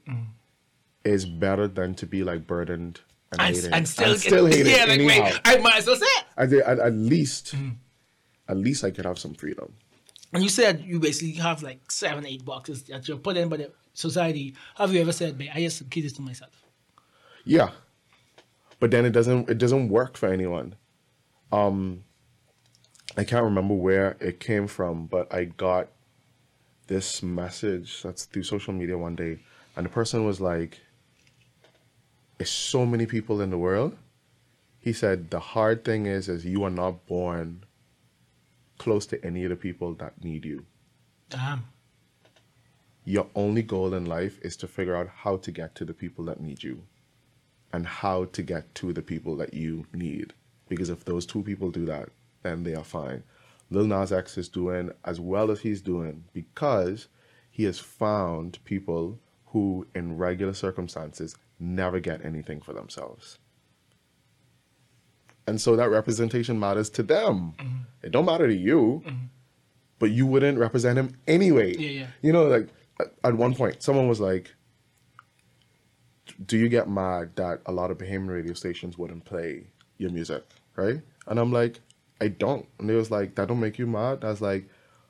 [1.04, 3.00] is better than to be like burdened
[3.32, 5.24] and, And, hated and still, and still get, hated yeah, like anyhow.
[5.24, 6.24] wait, I might as well say it.
[6.38, 7.56] I did, at, at least
[8.48, 9.74] at least I could have some freedom
[10.34, 13.58] And you said you basically have like seven, eight boxes that you're put in by
[13.58, 14.56] the society.
[14.76, 16.52] Have you ever said, "Babe, I just keep this to myself"?
[17.46, 17.70] yeah
[18.80, 20.76] but then it doesn't it doesn't work for anyone.
[21.52, 22.04] Um
[23.16, 25.88] i can't remember where it came from but i got
[26.88, 29.40] this message that's through social media one day
[29.76, 30.80] and the person was like
[32.38, 33.96] there's so many people in the world.
[34.80, 37.64] He said the hard thing is is you are not born
[38.78, 40.66] close to any of the people that need you.
[41.30, 41.66] Damn.
[43.06, 46.26] your only goal in life is to figure out how to get to the people
[46.26, 46.84] that need you
[47.74, 50.34] and how to get to the people that you need.
[50.68, 52.10] Because if those two people do that,
[52.44, 53.24] then they are fine.
[53.70, 57.08] Lil Nas X is doing as well as he's doing because
[57.50, 63.40] he has found people who, in regular circumstances, never get anything for themselves.
[65.48, 67.54] And so that representation matters to them.
[67.58, 67.78] Mm-hmm.
[68.04, 69.26] It don't matter to you, mm-hmm.
[69.98, 71.76] but you wouldn't represent him anyway.
[71.78, 72.08] Yeah, yeah.
[72.22, 72.68] You know, like
[73.24, 74.54] at one point, someone was like,
[76.46, 79.68] do you get mad that a lot of Bahamian radio stations wouldn't play
[79.98, 80.44] your music,
[80.76, 81.02] right?
[81.26, 81.80] And I'm like,
[82.20, 82.66] I don't.
[82.80, 84.22] And they was like, that don't make you mad?
[84.22, 84.70] That's like,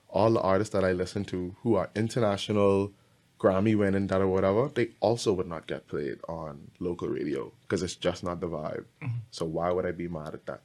[0.09, 2.91] all the artists that I listen to who are international,
[3.39, 7.83] Grammy winning, that or whatever, they also would not get played on local radio because
[7.83, 8.85] it's just not the vibe.
[9.03, 9.17] Mm-hmm.
[9.31, 10.61] So why would I be mad at that?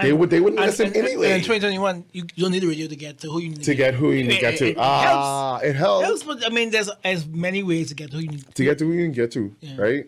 [0.00, 2.62] They And- would they wouldn't listen and- and anyway in 2021, you, you don't need
[2.62, 4.56] the radio to get to who you need to get who you need to get
[4.58, 4.68] to.
[4.70, 6.06] it ah, it helps.
[6.06, 8.54] helps, but I mean, there's as many ways to get to who you need.
[8.54, 9.76] to get to who you can get to, Yeah.
[9.76, 10.06] right?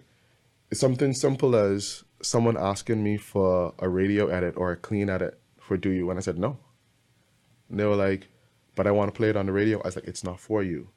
[0.70, 5.39] It's something simple as someone asking me for a radio edit or a clean edit
[5.61, 6.57] for Do You, and I said no.
[7.68, 8.28] And they were like,
[8.74, 9.80] but I want to play it on the radio.
[9.82, 10.89] I was like, it's not for you.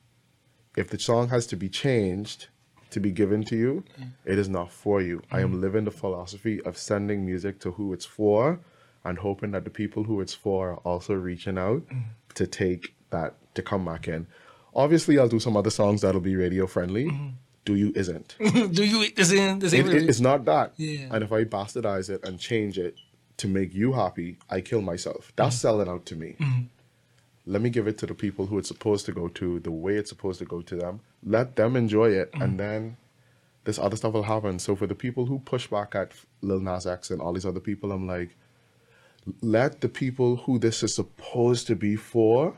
[0.77, 2.47] If the song has to be changed
[2.91, 3.83] to be given to you,
[4.25, 5.21] it is not for you.
[5.29, 8.61] I am living the philosophy of sending music to who it's for
[9.03, 11.83] and hoping that the people who it's for are also reaching out
[12.35, 14.27] to take that to come back in.
[14.75, 17.09] Obviously, I'll do some other songs that'll be radio friendly.
[17.65, 18.35] Do you isn't.
[18.39, 19.01] Do you?
[19.17, 19.63] Is it?
[19.73, 20.73] It- it- it's not that.
[20.77, 21.09] Yeah.
[21.11, 22.95] And if I bastardize it and change it
[23.37, 25.31] to make you happy, I kill myself.
[25.35, 26.35] That's selling out to me.
[27.45, 29.95] Let me give it to the people who it's supposed to go to, the way
[29.95, 30.99] it's supposed to go to them.
[31.23, 32.97] Let them enjoy it, and then
[33.63, 34.59] this other stuff will happen.
[34.59, 37.59] So for the people who push back at Lil Nas X and all these other
[37.61, 38.35] people, I'm like,
[39.41, 42.57] let the people who this is supposed to be for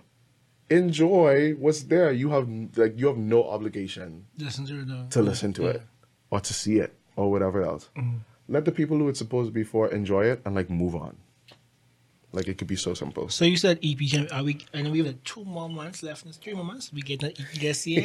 [0.70, 2.12] enjoy what's there.
[2.12, 5.82] You have like you have no obligation Listen to the, to listen to it
[6.30, 7.90] or to see it or whatever else.
[7.98, 8.18] Mm-hmm.
[8.48, 11.18] Let the people who it's supposed to be for enjoy it and like move on.
[12.32, 13.28] Like it could be so simple.
[13.30, 13.98] So you said EP.
[13.98, 14.60] Can, are we?
[14.72, 16.26] and know we have like two more months left.
[16.26, 16.94] and Three more months.
[16.94, 18.04] We get that EP this year.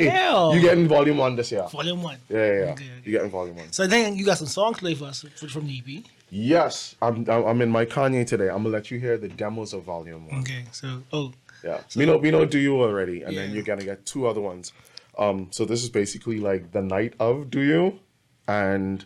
[0.54, 1.66] you getting volume one this year?
[1.70, 2.16] volume one.
[2.30, 2.62] Yeah, yeah, yeah.
[2.72, 2.84] Okay, okay.
[3.04, 3.72] You getting volume one?
[3.72, 6.04] So then you got some songs to play for us from the EP.
[6.36, 7.30] Yes, I'm.
[7.30, 8.48] I'm in my Kanye today.
[8.48, 10.40] I'm gonna let you hear the demos of volume one.
[10.40, 10.64] Okay.
[10.72, 11.32] So oh,
[11.62, 14.40] Yeah, we know we know do you already, and then you're gonna get two other
[14.40, 14.72] ones.
[15.16, 18.00] Um, so this is basically like the night of do you,
[18.48, 19.04] and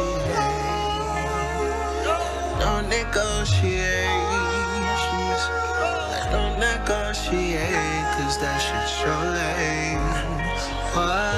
[2.60, 5.42] No negotiations.
[6.14, 10.06] I don't negotiate, cause that shit's so lame.
[10.94, 11.37] Oh,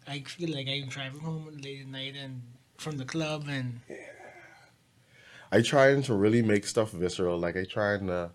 [0.07, 2.41] I feel like I'm driving home late at night and
[2.77, 3.81] from the club and
[5.51, 7.39] I trying to really make stuff visceral.
[7.39, 8.31] Like I trying to,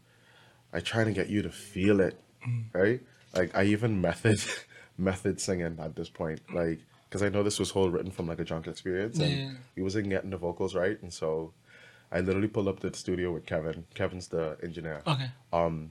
[0.72, 2.64] I trying to get you to feel it, mm.
[2.72, 3.00] right?
[3.34, 4.40] Like I even method,
[4.98, 6.40] method singing at this point.
[6.54, 9.52] Like because I know this was whole written from like a drunk experience, and Yeah.
[9.74, 11.52] he wasn't getting the vocals right, and so
[12.12, 13.84] I literally pulled up to the studio with Kevin.
[13.94, 15.02] Kevin's the engineer.
[15.06, 15.30] Okay.
[15.52, 15.90] Um,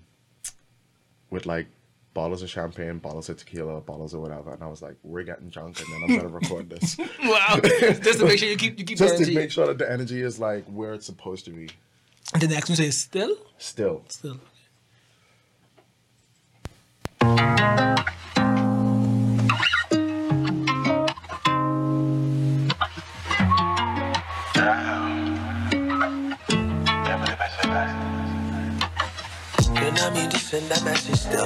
[1.29, 1.67] with like
[2.13, 5.49] bottles of champagne, bottles of tequila, bottles of whatever, and I was like, "We're getting
[5.49, 7.59] drunk, and then I'm gonna record this." Wow.
[7.61, 9.89] Just to make sure you keep you keep Just the to make sure that the
[9.91, 11.69] energy is like where it's supposed to be.
[12.33, 13.35] And the next one says still?
[13.57, 14.39] Still, Still.
[30.49, 31.45] Send that message still.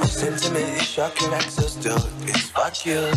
[0.00, 2.00] I'm sentiment, it's shocking so still.
[2.22, 3.12] It's fuck you.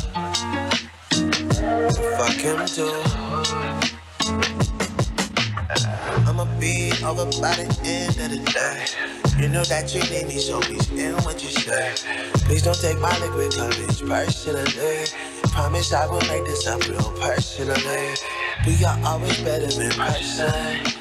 [2.20, 2.92] Fuck him too.
[6.28, 9.42] I'ma be over by the end of the day.
[9.42, 11.96] You know that you need me, so please end what you say.
[12.44, 15.06] Please don't take my liquid courage personally.
[15.56, 18.16] Promise I will make this up real personally.
[18.68, 20.92] We are always better in person.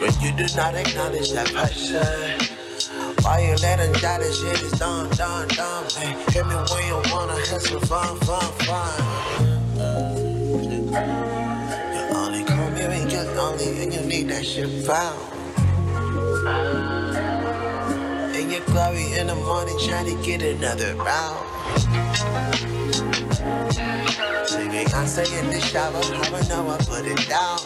[0.00, 2.51] When you do not acknowledge that person.
[3.22, 5.84] Why you let them die, that shit is dumb, dumb, dumb.
[5.96, 8.92] Hey, hit me when you wanna have some fun, fun, fun.
[11.94, 15.20] You only come here when you're lonely and you need that shit found.
[18.34, 21.46] And your glory in the morning trying to get another round.
[24.48, 27.58] Singing, I say in the shower, how I know I put it down.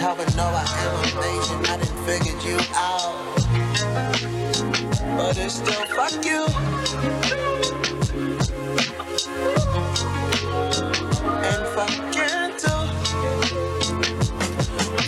[0.00, 1.66] How I know I am amazing.
[1.66, 3.34] I done figured you out.
[5.16, 6.44] But it's still fuck you.
[11.48, 12.84] And fuck you too.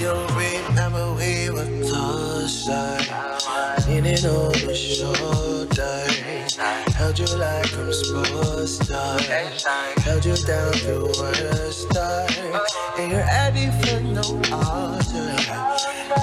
[0.00, 2.98] You'll remember we were closer.
[3.86, 6.06] Leaning on my shoulder.
[6.96, 8.96] Held you like I'm supposed to.
[10.00, 12.60] Held you down through worst time.
[12.98, 15.75] And you're ready for no altar.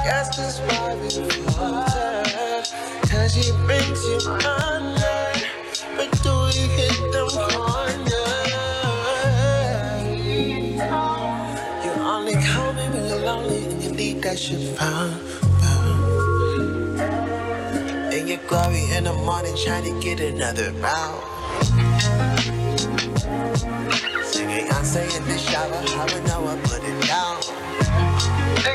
[0.05, 1.09] Guess that's why we
[1.53, 2.63] falter.
[3.11, 5.33] Cause he brings you under.
[5.97, 8.13] But do we hit them corners?
[11.85, 15.13] You only call me when you're lonely and you need that shit found.
[18.13, 21.23] In your glory in the morning trying to get another round.
[24.23, 27.62] Singing, I say in the shower, how I know I put it down.
[28.63, 28.69] How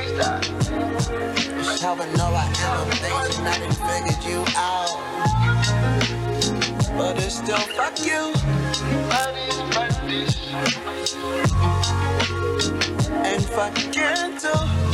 [1.95, 4.93] I know I am amazing, I done figured you out.
[6.99, 8.35] But it's still fuck you.
[13.25, 13.93] And fuck you
[14.39, 14.89] too.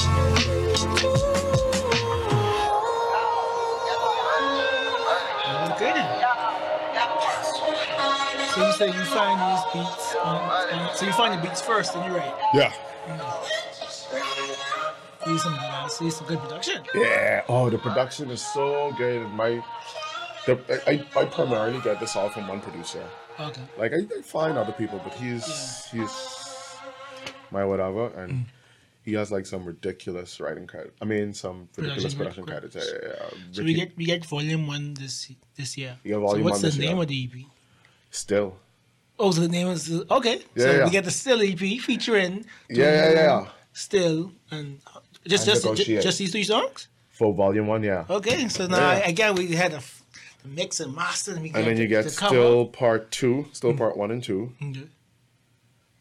[8.55, 11.97] So you say you find these beats on, on so you find the beats first
[11.97, 12.35] and you write.
[12.55, 12.73] yeah,
[13.09, 13.74] mm.
[15.25, 16.83] See some uh, see some good production.
[16.95, 17.43] yeah.
[17.49, 19.23] Oh, the production is so good.
[19.23, 19.63] And my,
[20.47, 23.03] the I, I primarily get this all from one producer.
[23.41, 23.63] Okay.
[23.79, 26.13] Like I, I find other people, but he's he's
[27.51, 28.45] my whatever, and
[29.05, 30.95] he has like some ridiculous writing credit.
[31.01, 32.75] I mean, some ridiculous Production production credits.
[32.75, 32.93] credits.
[33.03, 33.53] Yeah, yeah, yeah.
[33.53, 35.99] So we get we get volume one this this year.
[36.05, 37.03] You get volume so what's one the name year.
[37.03, 37.47] of the EP?
[38.11, 38.57] still.
[39.19, 40.43] Oh, so the name is okay.
[40.55, 40.85] Yeah, so yeah.
[40.85, 43.47] we get the Still EP featuring Yeah, yeah, yeah.
[43.73, 44.81] Still and
[45.27, 45.63] just just
[46.03, 46.89] just these three songs.
[47.11, 48.05] For volume one, yeah.
[48.11, 49.09] Okay, so now Yeah.
[49.09, 50.03] again we had a f-
[50.43, 53.79] the mix and master, and we And then you get still part two, still Mm.
[53.79, 54.89] part one and two, Okay.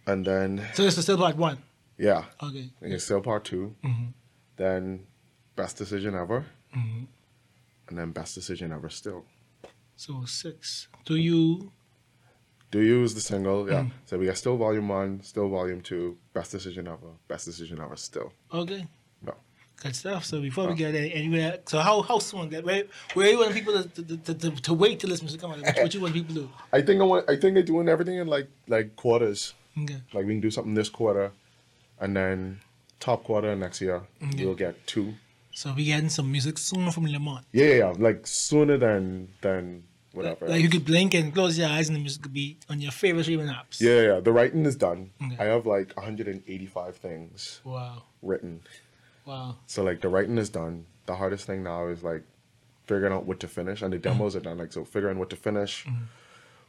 [0.08, 1.58] and then So this is still part one.
[1.98, 2.70] yeah, Okay.
[2.82, 4.08] and you still part 2 Mm-hmm.
[4.58, 5.06] then
[5.56, 9.24] best decision ever, and then best decision ever still.
[9.96, 10.88] So six.
[11.06, 11.72] Do you?
[12.72, 13.72] Do you is the single, Mm.
[13.72, 13.86] yeah.
[14.08, 17.96] So we got still volume one, still volume two, best decision ever, best decision ever
[17.96, 18.34] still.
[18.52, 18.88] Okay.
[19.84, 20.24] Good stuff.
[20.26, 22.50] So before we get any- anywhere, so how how soon?
[22.50, 23.84] That where where you want people to
[24.18, 25.62] to, to, to, wait to listen to come on?
[25.62, 26.50] What, what you want people to do?
[26.72, 27.30] I think I want.
[27.30, 29.54] I think they're doing everything in like like quarters.
[29.82, 29.98] Okay.
[30.14, 31.32] Like we can do something this quarter,
[32.00, 32.62] and then
[33.00, 34.46] top quarter next year Okay.
[34.46, 35.16] we'll get two.
[35.52, 37.44] So we getting some music soon from Leamount.
[37.52, 40.48] Yeah, yeah, yeah, like sooner than than whatever.
[40.48, 42.92] Like you could blink and close your eyes and the music could be on your
[42.92, 43.82] favorite streaming apps.
[43.82, 45.12] yeah, yeah, the writing is done.
[45.22, 45.38] Okay.
[45.40, 48.04] I have like 185 things Wow.
[48.22, 48.62] written.
[49.26, 49.58] Wow.
[49.68, 50.86] So like the writing is done.
[51.06, 52.24] The hardest thing now is like
[52.86, 54.18] figuring out what to finish, and the Mm-hmm.
[54.18, 54.58] demos are done.
[54.58, 55.86] Like so, figuring what to finish,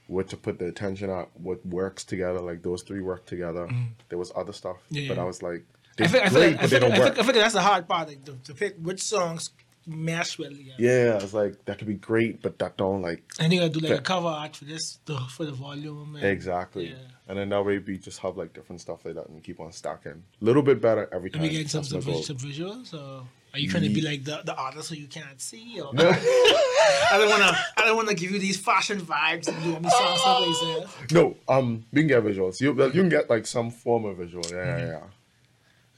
[0.07, 2.41] what to put the attention at, what works together.
[2.41, 3.69] Like those three work together.
[4.09, 4.95] There was other stuff, Mm-hmm.
[4.97, 5.23] Yeah, but yeah.
[5.23, 5.65] I was like,
[6.01, 8.55] I they're I figure, I don't I figure that's the hard part, like, to, to
[8.55, 9.51] pick which songs
[9.87, 10.77] mesh well together.
[10.79, 13.81] Yeah, it's like that could be great, but that don't like And you gotta do
[13.81, 14.99] like a cover art for this,
[15.31, 16.17] for the volume.
[16.17, 16.89] And, exactly.
[16.89, 16.95] Yeah.
[17.29, 19.73] And then that way we just have like different stuff like that and keep on
[19.73, 20.23] stacking.
[20.41, 21.41] A little bit better every time.
[21.41, 22.93] Are we getting some, some, some visuals?
[22.95, 25.81] Or are you trying to be like the, the artist so you can't see?
[25.81, 29.73] Or No, I don't wanna I don't wanna give you these fashion vibes and you
[29.73, 31.37] want me song stuff like no.
[31.49, 32.61] Um, we can get visuals.
[32.61, 34.45] You you can get like some form of visual.
[34.51, 34.79] Yeah, Mm-hmm.
[34.81, 35.01] yeah, yeah.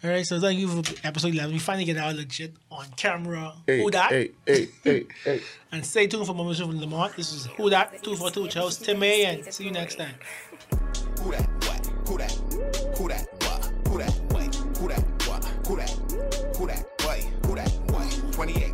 [0.06, 1.52] All right, so thank you for episode 11.
[1.52, 3.54] We finally get out legit on camera.
[3.66, 4.10] Hey, Who Dat?
[4.10, 5.40] hey, hey, hey, hey.
[5.72, 7.16] And stay tuned for more music from Leamount.
[7.16, 9.24] This is Who Dat 242 with your host Tim A.
[9.26, 10.14] And see you next time.
[11.22, 11.48] Who that?
[11.66, 11.86] What?
[12.08, 12.30] Who that?
[12.96, 13.26] Who that?
[13.42, 13.72] What?
[13.88, 14.14] Who that?
[14.32, 14.54] Wait.
[14.78, 15.02] Who that?
[15.26, 15.44] What?
[15.66, 15.90] Who that?
[16.56, 16.86] Who that?
[17.08, 17.24] Wait.
[17.44, 17.72] Who that?
[17.90, 18.32] Wait.
[18.32, 18.65] 28.